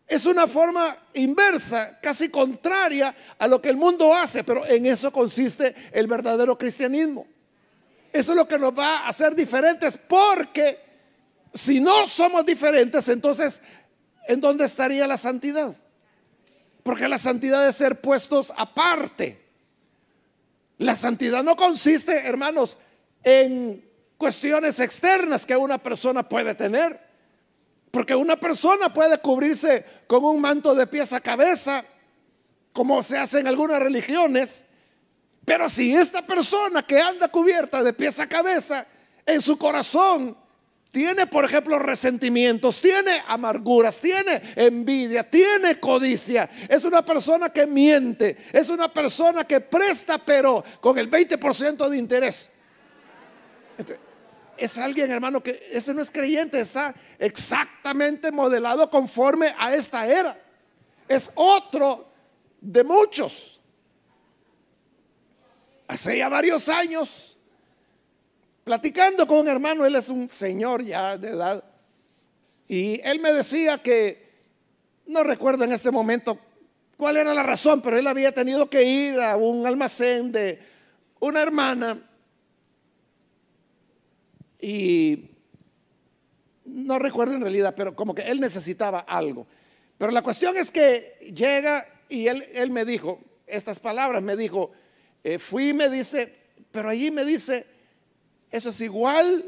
[0.07, 5.13] Es una forma inversa, casi contraria a lo que el mundo hace, pero en eso
[5.13, 7.27] consiste el verdadero cristianismo.
[8.13, 10.79] Eso es lo que nos va a hacer diferentes, porque
[11.55, 13.63] si no somos diferentes, entonces
[14.29, 15.75] ¿en dónde estaría la santidad?
[16.83, 19.42] Porque la santidad es ser puestos aparte.
[20.83, 22.77] La santidad no consiste, hermanos,
[23.23, 27.01] en cuestiones externas que una persona puede tener.
[27.93, 31.85] Porque una persona puede cubrirse con un manto de pies a cabeza,
[32.73, 34.65] como se hace en algunas religiones.
[35.45, 38.85] Pero si esta persona que anda cubierta de pies a cabeza,
[39.25, 40.37] en su corazón
[40.93, 46.49] tiene, por ejemplo, resentimientos, tiene amarguras, tiene envidia, tiene codicia.
[46.69, 51.97] Es una persona que miente, es una persona que presta, pero con el 20% de
[51.97, 52.53] interés.
[53.79, 53.99] Este,
[54.59, 60.39] es alguien, hermano, que ese no es creyente, está exactamente modelado conforme a esta era.
[61.09, 62.13] Es otro
[62.61, 63.63] de muchos.
[65.89, 67.32] Hace ya varios años
[68.65, 71.65] platicando con un hermano, él es un señor ya de edad,
[72.69, 74.31] y él me decía que,
[75.07, 76.39] no recuerdo en este momento
[76.97, 80.59] cuál era la razón, pero él había tenido que ir a un almacén de
[81.21, 81.99] una hermana
[84.61, 85.29] y
[86.65, 89.47] no recuerdo en realidad, pero como que él necesitaba algo.
[89.99, 94.71] Pero la cuestión es que llega y él, me dijo estas palabras, me dijo,
[95.25, 96.33] eh, fui me dice,
[96.71, 97.67] pero allí me dice,
[98.53, 99.45] eso es igual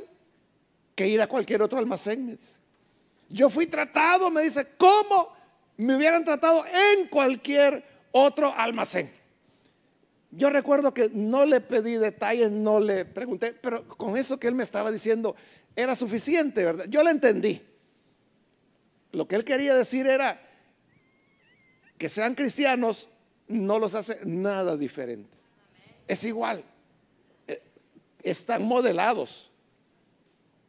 [0.96, 2.58] que ir a cualquier otro almacén, me dice.
[3.28, 5.32] Yo fui tratado, me dice, como
[5.76, 9.10] me hubieran tratado en cualquier otro almacén.
[10.30, 14.54] Yo recuerdo que no le pedí detalles, no le pregunté, pero con eso que él
[14.54, 15.36] me estaba diciendo
[15.76, 16.86] era suficiente, ¿verdad?
[16.88, 17.62] Yo le entendí.
[19.12, 20.40] Lo que él quería decir era
[21.98, 23.08] que sean cristianos
[23.46, 25.50] no los hace nada diferentes.
[26.08, 26.64] Es igual.
[28.24, 29.52] Están modelados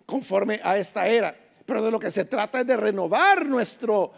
[0.06, 1.36] conforme a esta era.
[1.66, 4.12] Pero de lo que se trata es de renovar nuestro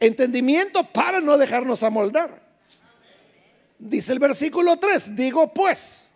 [0.00, 2.42] entendimiento para no dejarnos amoldar.
[3.78, 6.10] Dice el versículo 3, digo pues,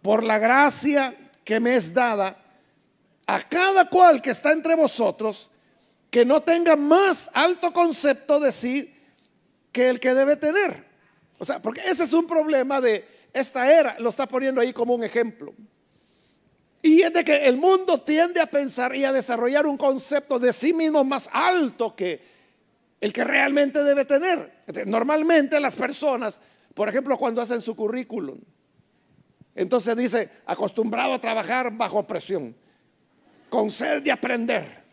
[0.00, 1.14] por la gracia
[1.44, 2.36] que me es dada,
[3.26, 5.50] a cada cual que está entre vosotros,
[6.10, 8.94] que no tenga más alto concepto de sí
[9.72, 10.84] que el que debe tener.
[11.38, 14.94] O sea, porque ese es un problema de esta era, lo está poniendo ahí como
[14.94, 15.52] un ejemplo.
[16.80, 20.52] Y es de que el mundo tiende a pensar y a desarrollar un concepto de
[20.52, 22.22] sí mismo más alto que
[23.00, 24.62] el que realmente debe tener.
[24.86, 26.40] Normalmente las personas,
[26.74, 28.38] por ejemplo, cuando hacen su currículum,
[29.56, 32.54] entonces dice, acostumbrado a trabajar bajo presión,
[33.48, 34.84] con sed de aprender.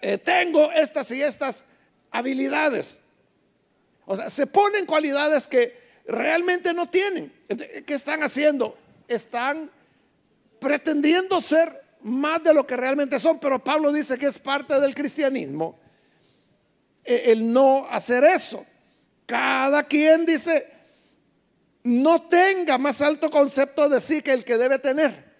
[0.00, 1.64] Eh, tengo estas y estas
[2.10, 3.02] habilidades.
[4.06, 5.79] O sea, se ponen cualidades que
[6.10, 7.32] realmente no tienen.
[7.86, 8.76] ¿Qué están haciendo?
[9.08, 9.70] Están
[10.58, 14.94] pretendiendo ser más de lo que realmente son, pero Pablo dice que es parte del
[14.94, 15.78] cristianismo
[17.04, 18.66] eh, el no hacer eso.
[19.26, 20.66] Cada quien dice,
[21.84, 25.30] no tenga más alto concepto de sí que el que debe tener.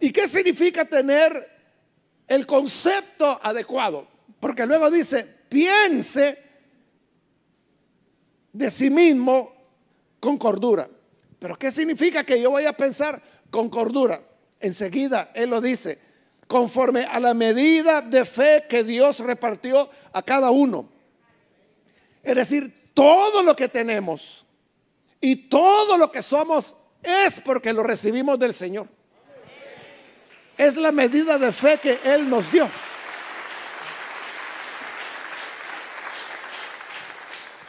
[0.00, 1.50] ¿Y qué significa tener
[2.26, 4.08] el concepto adecuado?
[4.40, 6.38] Porque luego dice, piense
[8.52, 9.53] de sí mismo
[10.24, 10.88] con cordura.
[11.38, 13.20] Pero ¿qué significa que yo voy a pensar
[13.50, 14.22] con cordura?
[14.58, 15.98] Enseguida Él lo dice,
[16.48, 20.88] conforme a la medida de fe que Dios repartió a cada uno.
[22.22, 24.46] Es decir, todo lo que tenemos
[25.20, 28.88] y todo lo que somos es porque lo recibimos del Señor.
[30.56, 32.66] Es la medida de fe que Él nos dio.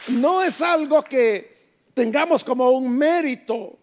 [0.08, 1.55] No es algo que
[1.96, 3.78] tengamos como un mérito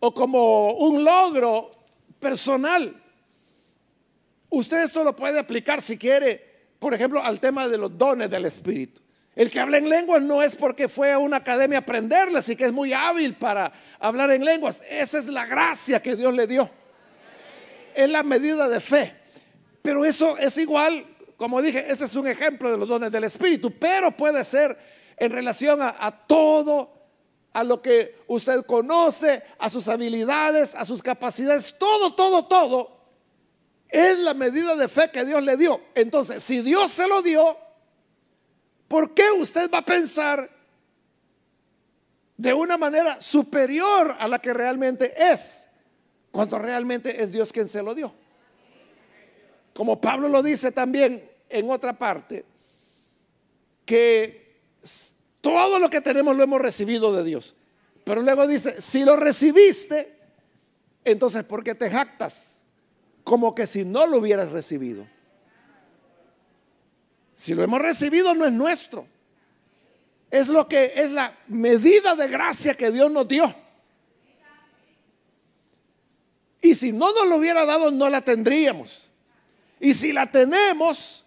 [0.00, 1.70] o como un logro
[2.18, 3.00] personal.
[4.50, 8.46] Usted esto lo puede aplicar si quiere, por ejemplo, al tema de los dones del
[8.46, 9.00] Espíritu.
[9.36, 12.56] El que habla en lenguas no es porque fue a una academia a aprenderlas y
[12.56, 14.82] que es muy hábil para hablar en lenguas.
[14.90, 16.68] Esa es la gracia que Dios le dio.
[17.94, 19.14] Es la medida de fe.
[19.80, 23.70] Pero eso es igual, como dije, ese es un ejemplo de los dones del Espíritu,
[23.78, 24.76] pero puede ser
[25.16, 26.93] en relación a, a todo
[27.54, 33.00] a lo que usted conoce, a sus habilidades, a sus capacidades, todo, todo, todo,
[33.88, 35.80] es la medida de fe que Dios le dio.
[35.94, 37.56] Entonces, si Dios se lo dio,
[38.88, 40.50] ¿por qué usted va a pensar
[42.36, 45.66] de una manera superior a la que realmente es,
[46.32, 48.12] cuando realmente es Dios quien se lo dio?
[49.74, 52.44] Como Pablo lo dice también en otra parte,
[53.86, 54.58] que
[55.44, 57.54] todo lo que tenemos lo hemos recibido de Dios.
[58.02, 60.16] Pero luego dice, si lo recibiste,
[61.04, 62.60] entonces ¿por qué te jactas?
[63.24, 65.06] Como que si no lo hubieras recibido.
[67.34, 69.06] Si lo hemos recibido no es nuestro.
[70.30, 73.54] Es lo que es la medida de gracia que Dios nos dio.
[76.62, 79.10] Y si no nos lo hubiera dado, no la tendríamos.
[79.78, 81.26] Y si la tenemos,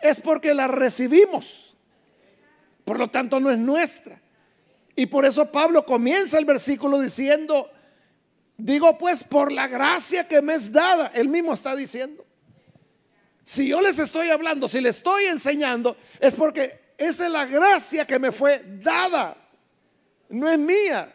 [0.00, 1.67] es porque la recibimos.
[2.88, 4.18] Por lo tanto, no es nuestra.
[4.96, 7.70] Y por eso Pablo comienza el versículo diciendo,
[8.56, 12.24] digo pues por la gracia que me es dada, él mismo está diciendo.
[13.44, 18.06] Si yo les estoy hablando, si les estoy enseñando, es porque esa es la gracia
[18.06, 19.36] que me fue dada.
[20.30, 21.14] No es mía.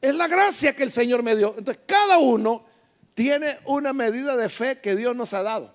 [0.00, 1.54] Es la gracia que el Señor me dio.
[1.56, 2.66] Entonces, cada uno
[3.14, 5.72] tiene una medida de fe que Dios nos ha dado.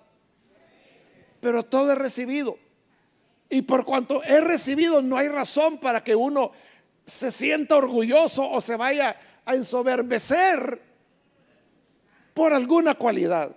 [1.40, 2.58] Pero todo es recibido.
[3.48, 6.50] Y por cuanto he recibido, no hay razón para que uno
[7.04, 10.82] se sienta orgulloso o se vaya a ensoberbecer
[12.34, 13.56] por alguna cualidad.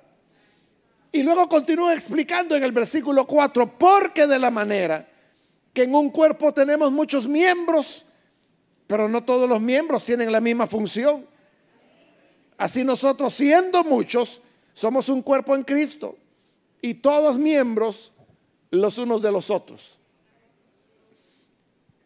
[1.11, 5.07] Y luego continúa explicando en el versículo 4, porque de la manera
[5.73, 8.05] que en un cuerpo tenemos muchos miembros,
[8.85, 11.25] pero no todos los miembros tienen la misma función.
[12.57, 14.41] Así nosotros, siendo muchos,
[14.73, 16.15] somos un cuerpo en Cristo
[16.81, 18.11] y todos miembros
[18.71, 19.99] los unos de los otros.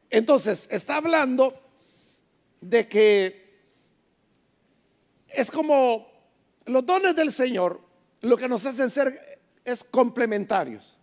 [0.09, 1.59] Entonces, está hablando
[2.61, 3.43] de que
[5.27, 6.07] es como
[6.65, 7.81] los dones del Señor,
[8.21, 10.97] lo que nos hacen ser es complementarios,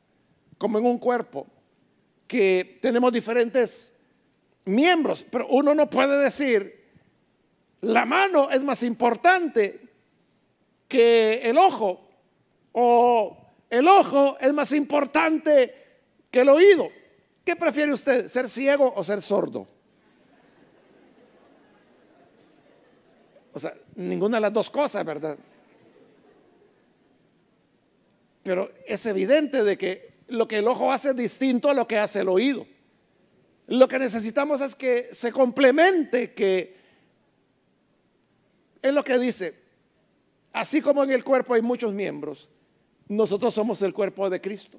[0.58, 1.46] como en un cuerpo,
[2.26, 3.94] que tenemos diferentes
[4.64, 6.88] miembros, pero uno no puede decir,
[7.80, 9.80] la mano es más importante
[10.86, 12.08] que el ojo,
[12.72, 13.36] o
[13.70, 15.74] el ojo es más importante
[16.30, 16.88] que el oído.
[17.44, 19.66] ¿Qué prefiere usted, ser ciego o ser sordo?
[23.52, 25.38] O sea, ninguna de las dos cosas, ¿verdad?
[28.42, 31.98] Pero es evidente de que lo que el ojo hace es distinto a lo que
[31.98, 32.66] hace el oído.
[33.66, 36.76] Lo que necesitamos es que se complemente, que
[38.82, 39.54] es lo que dice,
[40.52, 42.48] así como en el cuerpo hay muchos miembros,
[43.10, 44.78] nosotros somos el cuerpo de Cristo.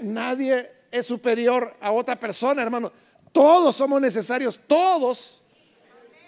[0.00, 2.90] Nadie es superior a otra persona, hermano.
[3.30, 5.42] Todos somos necesarios, todos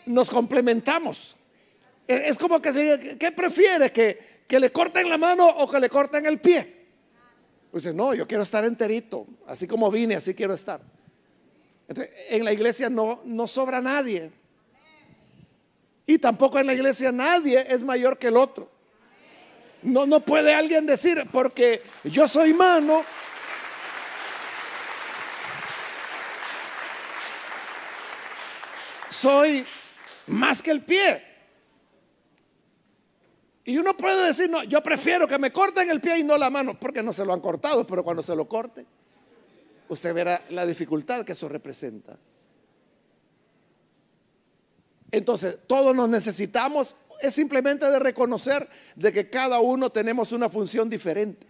[0.04, 1.34] nos complementamos.
[2.06, 3.90] Es como que se ¿qué prefiere?
[3.90, 6.88] ¿Que, que le corten la mano o que le corten el pie?
[7.70, 10.82] Pues no, yo quiero estar enterito, así como vine, así quiero estar.
[12.28, 14.30] en la iglesia no, no sobra nadie.
[16.04, 18.79] Y tampoco en la iglesia nadie es mayor que el otro.
[19.82, 23.04] No, no puede alguien decir, porque yo soy mano,
[29.08, 29.64] soy
[30.26, 31.26] más que el pie.
[33.64, 36.50] Y uno puede decir, no, yo prefiero que me corten el pie y no la
[36.50, 38.86] mano, porque no se lo han cortado, pero cuando se lo corte,
[39.88, 42.18] usted verá la dificultad que eso representa.
[45.12, 50.88] Entonces, todos nos necesitamos, es simplemente de reconocer de que cada uno tenemos una función
[50.88, 51.46] diferente.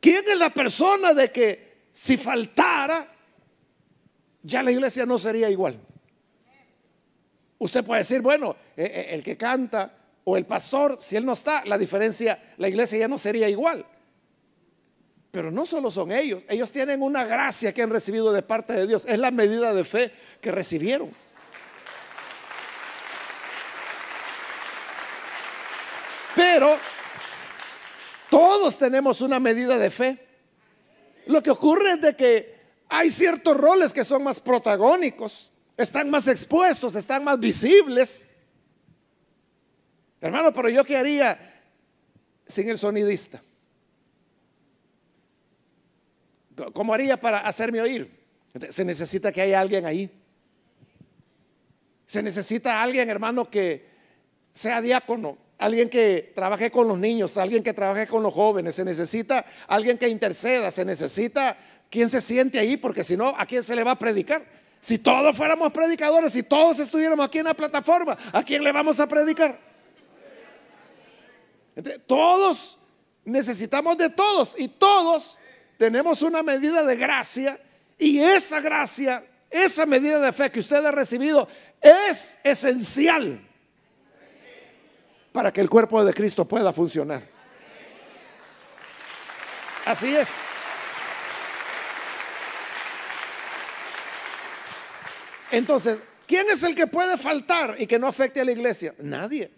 [0.00, 3.08] ¿Quién es la persona de que si faltara,
[4.42, 5.78] ya la iglesia no sería igual?
[7.58, 11.32] Usted puede decir, bueno, eh, eh, el que canta o el pastor, si él no
[11.32, 13.86] está, la diferencia, la iglesia ya no sería igual.
[15.30, 18.88] Pero no solo son ellos, ellos tienen una gracia que han recibido de parte de
[18.88, 19.04] Dios.
[19.08, 21.10] Es la medida de fe que recibieron.
[26.52, 26.76] Pero
[28.28, 30.18] todos tenemos una medida de fe.
[31.26, 32.54] Lo que ocurre es de que
[32.90, 38.32] hay ciertos roles que son más protagónicos, están más expuestos, están más visibles.
[40.20, 41.38] Hermano, pero yo qué haría
[42.46, 43.40] sin el sonidista?
[46.74, 48.10] ¿Cómo haría para hacerme oír?
[48.68, 50.10] Se necesita que haya alguien ahí.
[52.04, 53.88] Se necesita alguien, hermano, que
[54.52, 58.74] sea diácono, alguien que trabaje con los niños, alguien que trabaje con los jóvenes.
[58.74, 61.56] Se necesita alguien que interceda, se necesita
[61.88, 64.44] quien se siente ahí, porque si no, ¿a quién se le va a predicar?
[64.80, 68.98] Si todos fuéramos predicadores, si todos estuviéramos aquí en la plataforma, ¿a quién le vamos
[68.98, 69.72] a predicar?
[72.06, 72.76] todos
[73.24, 75.38] necesitamos de todos y todos
[75.78, 77.58] tenemos una medida de gracia
[77.96, 81.48] y esa gracia, esa medida de fe que usted ha recibido
[81.80, 83.40] es esencial
[85.32, 87.22] para que el cuerpo de Cristo pueda funcionar.
[89.84, 90.28] Así es.
[95.50, 98.94] Entonces, ¿quién es el que puede faltar y que no afecte a la iglesia?
[98.98, 99.50] Nadie.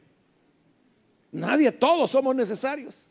[1.30, 3.04] Nadie, todos somos necesarios.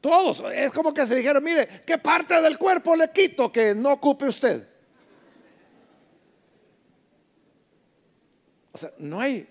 [0.00, 0.42] Todos.
[0.52, 4.26] Es como que se dijeron, mire, ¿qué parte del cuerpo le quito que no ocupe
[4.26, 4.66] usted?
[8.72, 9.48] O sea, no hay,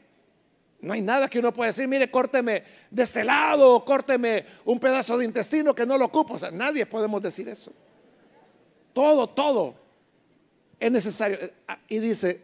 [0.82, 5.18] no hay nada que uno pueda decir, mire, córteme de este lado, córteme un pedazo
[5.18, 6.34] de intestino que no lo ocupo.
[6.34, 7.72] O sea, nadie podemos decir eso.
[8.92, 9.76] Todo, todo
[10.80, 11.38] es necesario.
[11.88, 12.42] Y dice,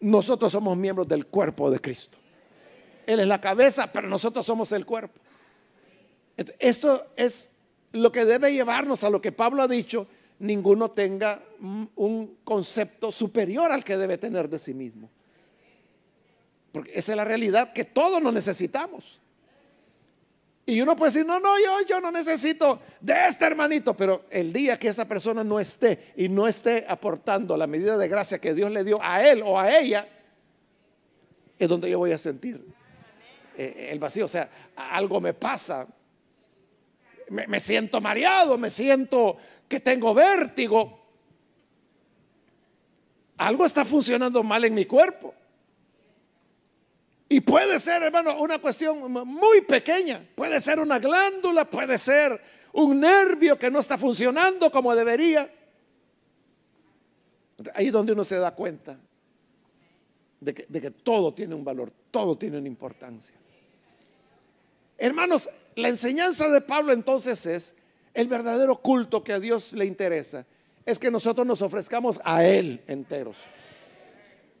[0.00, 2.18] nosotros somos miembros del cuerpo de Cristo.
[3.06, 5.20] Él es la cabeza, pero nosotros somos el cuerpo.
[6.58, 7.52] Esto es
[7.92, 10.08] lo que debe llevarnos a lo que Pablo ha dicho,
[10.40, 15.08] ninguno tenga un concepto superior al que debe tener de sí mismo.
[16.72, 19.20] Porque esa es la realidad que todos lo necesitamos.
[20.66, 24.52] Y uno puede decir, no, no, yo, yo no necesito de este hermanito, pero el
[24.52, 28.54] día que esa persona no esté y no esté aportando la medida de gracia que
[28.54, 30.06] Dios le dio a él o a ella,
[31.58, 32.64] es donde yo voy a sentir
[33.56, 34.26] eh, el vacío.
[34.26, 35.88] O sea, algo me pasa,
[37.30, 39.36] me, siento mareado, me siento
[39.68, 41.00] que tengo vértigo.
[43.38, 45.34] Algo está funcionando mal en mi cuerpo.
[47.32, 50.20] Y puede ser, hermano, una cuestión muy pequeña.
[50.34, 52.40] Puede ser una glándula, puede ser
[52.72, 55.48] un nervio que no está funcionando como debería.
[57.72, 58.98] Ahí es donde uno se da cuenta
[60.40, 63.36] de que, de que todo tiene un valor, todo tiene una importancia.
[64.98, 67.76] Hermanos, la enseñanza de Pablo entonces es
[68.12, 70.46] el verdadero culto que a Dios le interesa.
[70.84, 73.36] es que nosotros nos ofrezcamos a Él enteros.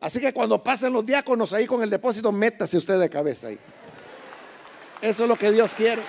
[0.00, 3.58] Así que cuando pasen los diáconos ahí con el depósito, métase usted de cabeza ahí.
[5.02, 6.02] Eso es lo que Dios quiere.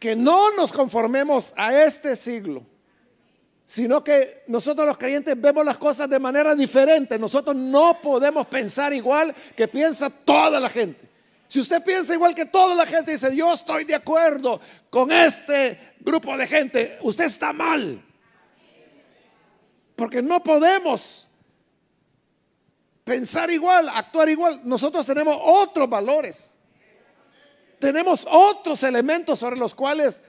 [0.00, 2.62] Que no nos conformemos a este siglo,
[3.66, 7.18] sino que nosotros los creyentes vemos las cosas de manera diferente.
[7.18, 11.05] Nosotros no podemos pensar igual que piensa toda la gente.
[11.48, 15.94] Si usted piensa igual que toda la gente dice, yo estoy de acuerdo con este
[16.00, 18.02] grupo de gente, usted está mal.
[19.94, 21.26] Porque no podemos
[23.04, 24.60] pensar igual, actuar igual.
[24.64, 26.54] Nosotros tenemos otros valores.
[27.78, 30.20] Tenemos otros elementos sobre los cuales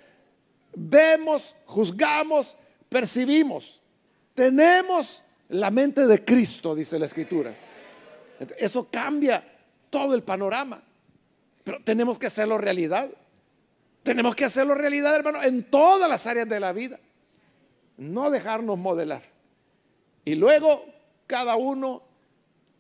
[0.75, 2.55] vemos, juzgamos,
[2.89, 3.81] percibimos.
[4.35, 7.55] Tenemos la mente de Cristo, dice la Escritura.
[8.57, 9.43] Eso cambia
[9.89, 10.83] todo el panorama.
[11.67, 13.09] Pero tenemos que hacerlo realidad.
[14.01, 16.97] Tenemos que hacerlo realidad, hermano, en todas las áreas de la vida.
[17.97, 19.21] No dejarnos modelar.
[20.23, 20.85] Y luego
[21.27, 22.03] cada uno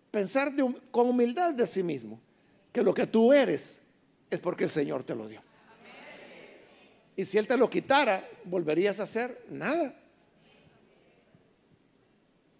[0.09, 0.53] pensar
[0.89, 2.21] con humildad de sí mismo
[2.71, 3.81] que lo que tú eres
[4.29, 5.41] es porque el Señor te lo dio.
[7.17, 9.93] Y si Él te lo quitara, volverías a hacer nada.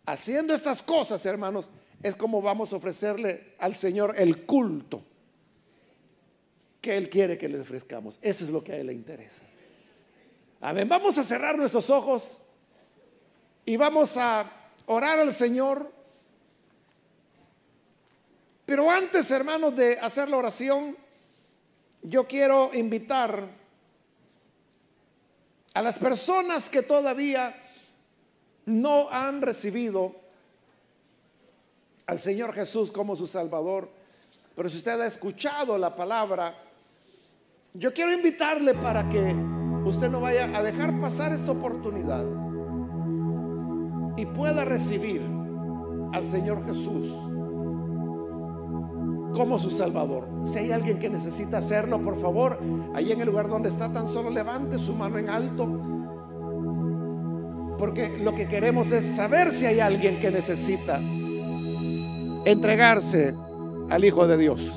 [0.06, 1.70] Haciendo estas cosas, hermanos,
[2.04, 5.06] es como vamos a ofrecerle al Señor el culto
[6.82, 8.20] que Él quiere que le ofrezcamos.
[8.22, 9.42] Eso es lo que a Él le interesa.
[10.62, 10.88] Amén.
[10.88, 12.42] Vamos a cerrar nuestros ojos
[13.66, 14.50] y vamos a
[14.88, 15.92] orar al Señor.
[18.66, 20.98] Pero antes, hermanos, de hacer la oración,
[22.02, 23.48] yo quiero invitar
[25.74, 27.56] a las personas que todavía
[28.66, 30.16] no han recibido
[32.08, 33.90] al Señor Jesús como su Salvador,
[34.56, 36.67] pero si usted ha escuchado la palabra,
[37.80, 39.36] yo quiero invitarle para que
[39.86, 42.26] usted no vaya a dejar pasar esta oportunidad
[44.18, 45.22] y pueda recibir
[46.12, 47.08] al Señor Jesús
[49.34, 50.28] como su Salvador.
[50.44, 52.60] Si hay alguien que necesita hacerlo, por favor,
[52.96, 55.68] ahí en el lugar donde está, tan solo levante su mano en alto.
[57.78, 61.00] Porque lo que queremos es saber si hay alguien que necesita
[62.46, 63.36] entregarse
[63.92, 64.72] al Hijo de Dios.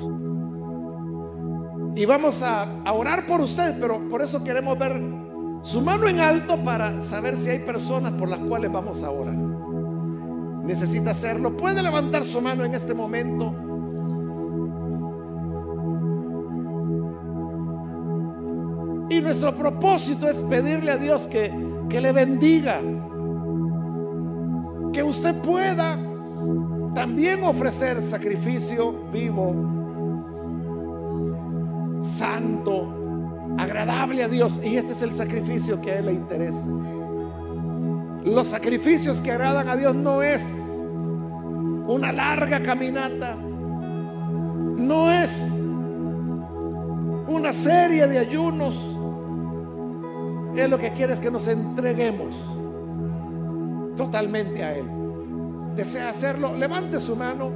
[1.95, 5.01] Y vamos a, orar por usted, pero por eso queremos ver
[5.61, 9.35] su mano en alto para saber si hay personas por las cuales vamos a orar.
[10.63, 11.57] Necesita hacerlo.
[11.57, 13.53] Puede levantar su mano en este momento.
[19.09, 21.53] Y nuestro propósito es pedirle a Dios que,
[21.89, 22.79] que le bendiga.
[24.93, 25.99] Que usted pueda
[26.95, 29.80] también ofrecer sacrificio vivo
[32.01, 32.87] santo,
[33.57, 34.59] agradable a Dios.
[34.63, 36.69] Y este es el sacrificio que a Él le interesa.
[38.25, 40.81] Los sacrificios que agradan a Dios no es
[41.87, 45.65] una larga caminata, no es
[47.27, 48.95] una serie de ayunos.
[50.55, 52.35] Él lo que quiere es que nos entreguemos
[53.95, 54.85] totalmente a Él.
[55.75, 57.51] Desea hacerlo, levante su mano.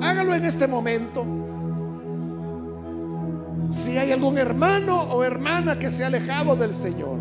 [0.00, 1.47] Hágalo en este momento.
[3.70, 7.18] Si hay algún hermano o hermana que se ha alejado del Señor,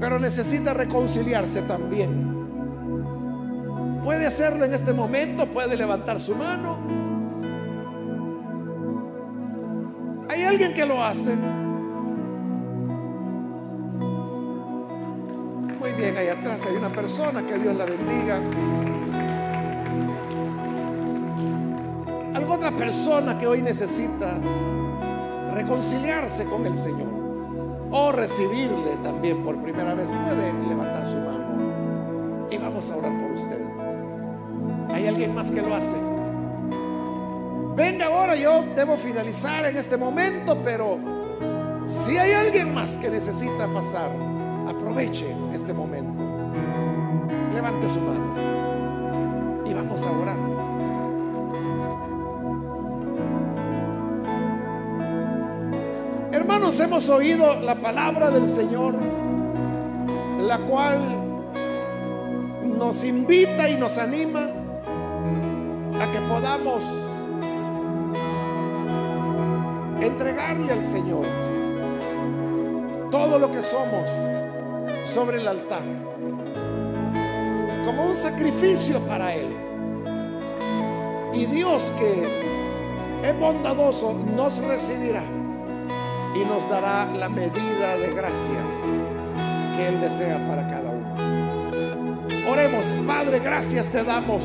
[0.00, 2.26] pero necesita reconciliarse también,
[4.02, 6.78] puede hacerlo en este momento, puede levantar su mano.
[10.28, 11.36] Hay alguien que lo hace.
[15.80, 18.40] Muy bien, ahí atrás hay una persona, que Dios la bendiga.
[22.34, 24.40] ¿Alguna otra persona que hoy necesita
[25.56, 27.08] reconciliarse con el Señor
[27.90, 33.30] o recibirle también por primera vez, puede levantar su mano y vamos a orar por
[33.30, 33.60] usted.
[34.92, 35.96] ¿Hay alguien más que lo hace?
[37.74, 40.98] Venga ahora, yo debo finalizar en este momento, pero
[41.84, 44.10] si hay alguien más que necesita pasar,
[44.68, 46.22] aproveche este momento.
[47.54, 50.55] Levante su mano y vamos a orar.
[56.66, 58.96] Hemos oído la palabra del Señor,
[60.40, 60.98] la cual
[62.64, 64.50] nos invita y nos anima
[66.00, 66.82] a que podamos
[70.00, 71.24] entregarle al Señor
[73.12, 74.10] todo lo que somos
[75.04, 75.84] sobre el altar,
[77.84, 79.56] como un sacrificio para Él.
[81.32, 85.22] Y Dios que es bondadoso, nos recibirá
[86.40, 88.60] y nos dará la medida de gracia
[89.74, 92.50] que Él desea para cada uno.
[92.50, 94.44] Oremos, Padre, gracias te damos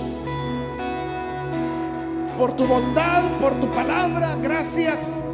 [2.37, 5.27] por tu bondad, por tu palabra, gracias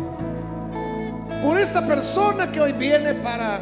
[1.41, 3.61] por esta persona que hoy viene para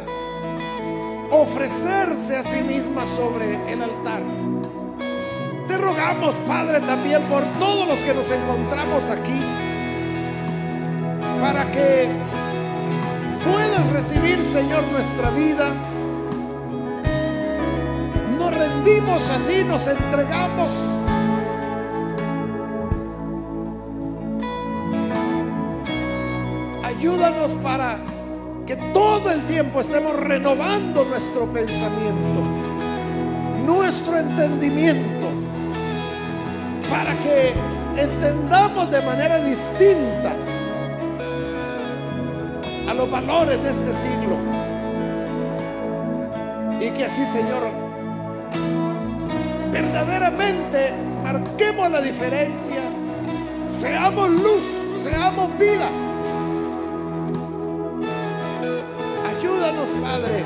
[1.30, 4.22] ofrecerse a sí misma sobre el altar.
[5.68, 9.42] Te rogamos, Padre, también por todos los que nos encontramos aquí,
[11.40, 12.25] para que
[13.52, 15.72] puedas recibir, Señor, nuestra vida.
[18.38, 20.70] Nos rendimos a ti, nos entregamos.
[26.82, 27.98] Ayúdanos para
[28.66, 32.42] que todo el tiempo estemos renovando nuestro pensamiento,
[33.64, 35.28] nuestro entendimiento,
[36.88, 37.54] para que
[37.96, 40.34] entendamos de manera distinta
[42.88, 44.36] a los valores de este siglo.
[46.80, 47.70] Y que así, Señor,
[49.72, 52.82] verdaderamente marquemos la diferencia,
[53.66, 54.64] seamos luz,
[55.02, 55.88] seamos vida.
[59.28, 60.44] Ayúdanos, Padre,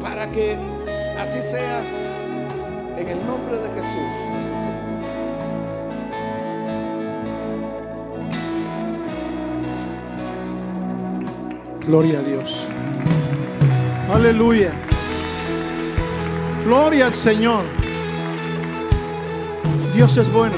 [0.00, 0.58] para que
[1.18, 1.80] así sea
[2.96, 4.53] en el nombre de Jesús,
[11.86, 12.66] Gloria a Dios.
[14.10, 14.72] Aleluya.
[16.64, 17.64] Gloria al Señor.
[19.94, 20.56] Dios es bueno.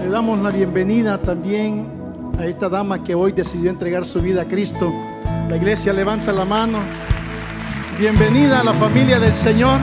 [0.00, 1.88] Le damos la bienvenida también
[2.38, 4.92] a esta dama que hoy decidió entregar su vida a Cristo.
[5.48, 6.78] La iglesia levanta la mano.
[7.98, 9.80] Bienvenida a la familia del Señor.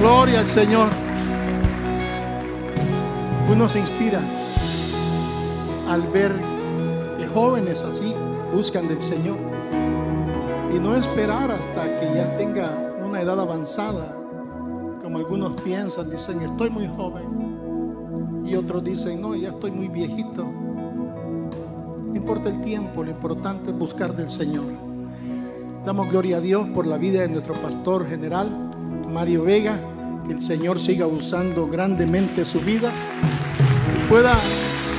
[0.00, 0.90] Gloria al Señor.
[3.50, 4.20] Uno se inspira
[5.88, 6.51] al ver
[7.32, 8.14] jóvenes así
[8.52, 9.36] buscan del Señor
[10.74, 14.16] y no esperar hasta que ya tenga una edad avanzada,
[15.02, 20.44] como algunos piensan, dicen, estoy muy joven, y otros dicen, no, ya estoy muy viejito.
[20.44, 24.64] No importa el tiempo, lo importante es buscar del Señor.
[25.84, 28.70] Damos gloria a Dios por la vida de nuestro pastor general,
[29.12, 29.78] Mario Vega,
[30.26, 32.92] que el Señor siga usando grandemente su vida
[34.08, 34.34] pueda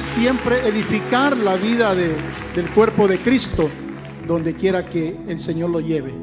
[0.04, 2.16] siempre edificar la vida de-
[2.56, 3.70] del cuerpo de Cristo
[4.28, 6.14] donde quiera que el Señor lo lleve.